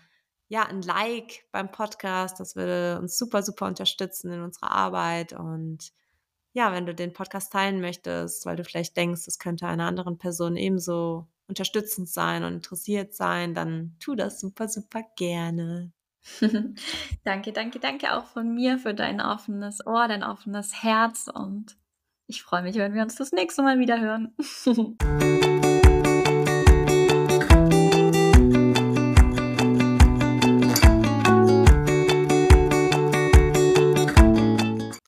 [0.47, 2.39] ja, ein Like beim Podcast.
[2.39, 5.33] Das würde uns super, super unterstützen in unserer Arbeit.
[5.33, 5.91] Und
[6.53, 10.17] ja, wenn du den Podcast teilen möchtest, weil du vielleicht denkst, es könnte einer anderen
[10.17, 15.91] Person ebenso unterstützend sein und interessiert sein, dann tu das super, super gerne.
[17.23, 21.77] danke, danke, danke auch von mir für dein offenes Ohr, dein offenes Herz und
[22.27, 24.33] ich freue mich, wenn wir uns das nächste Mal wieder hören.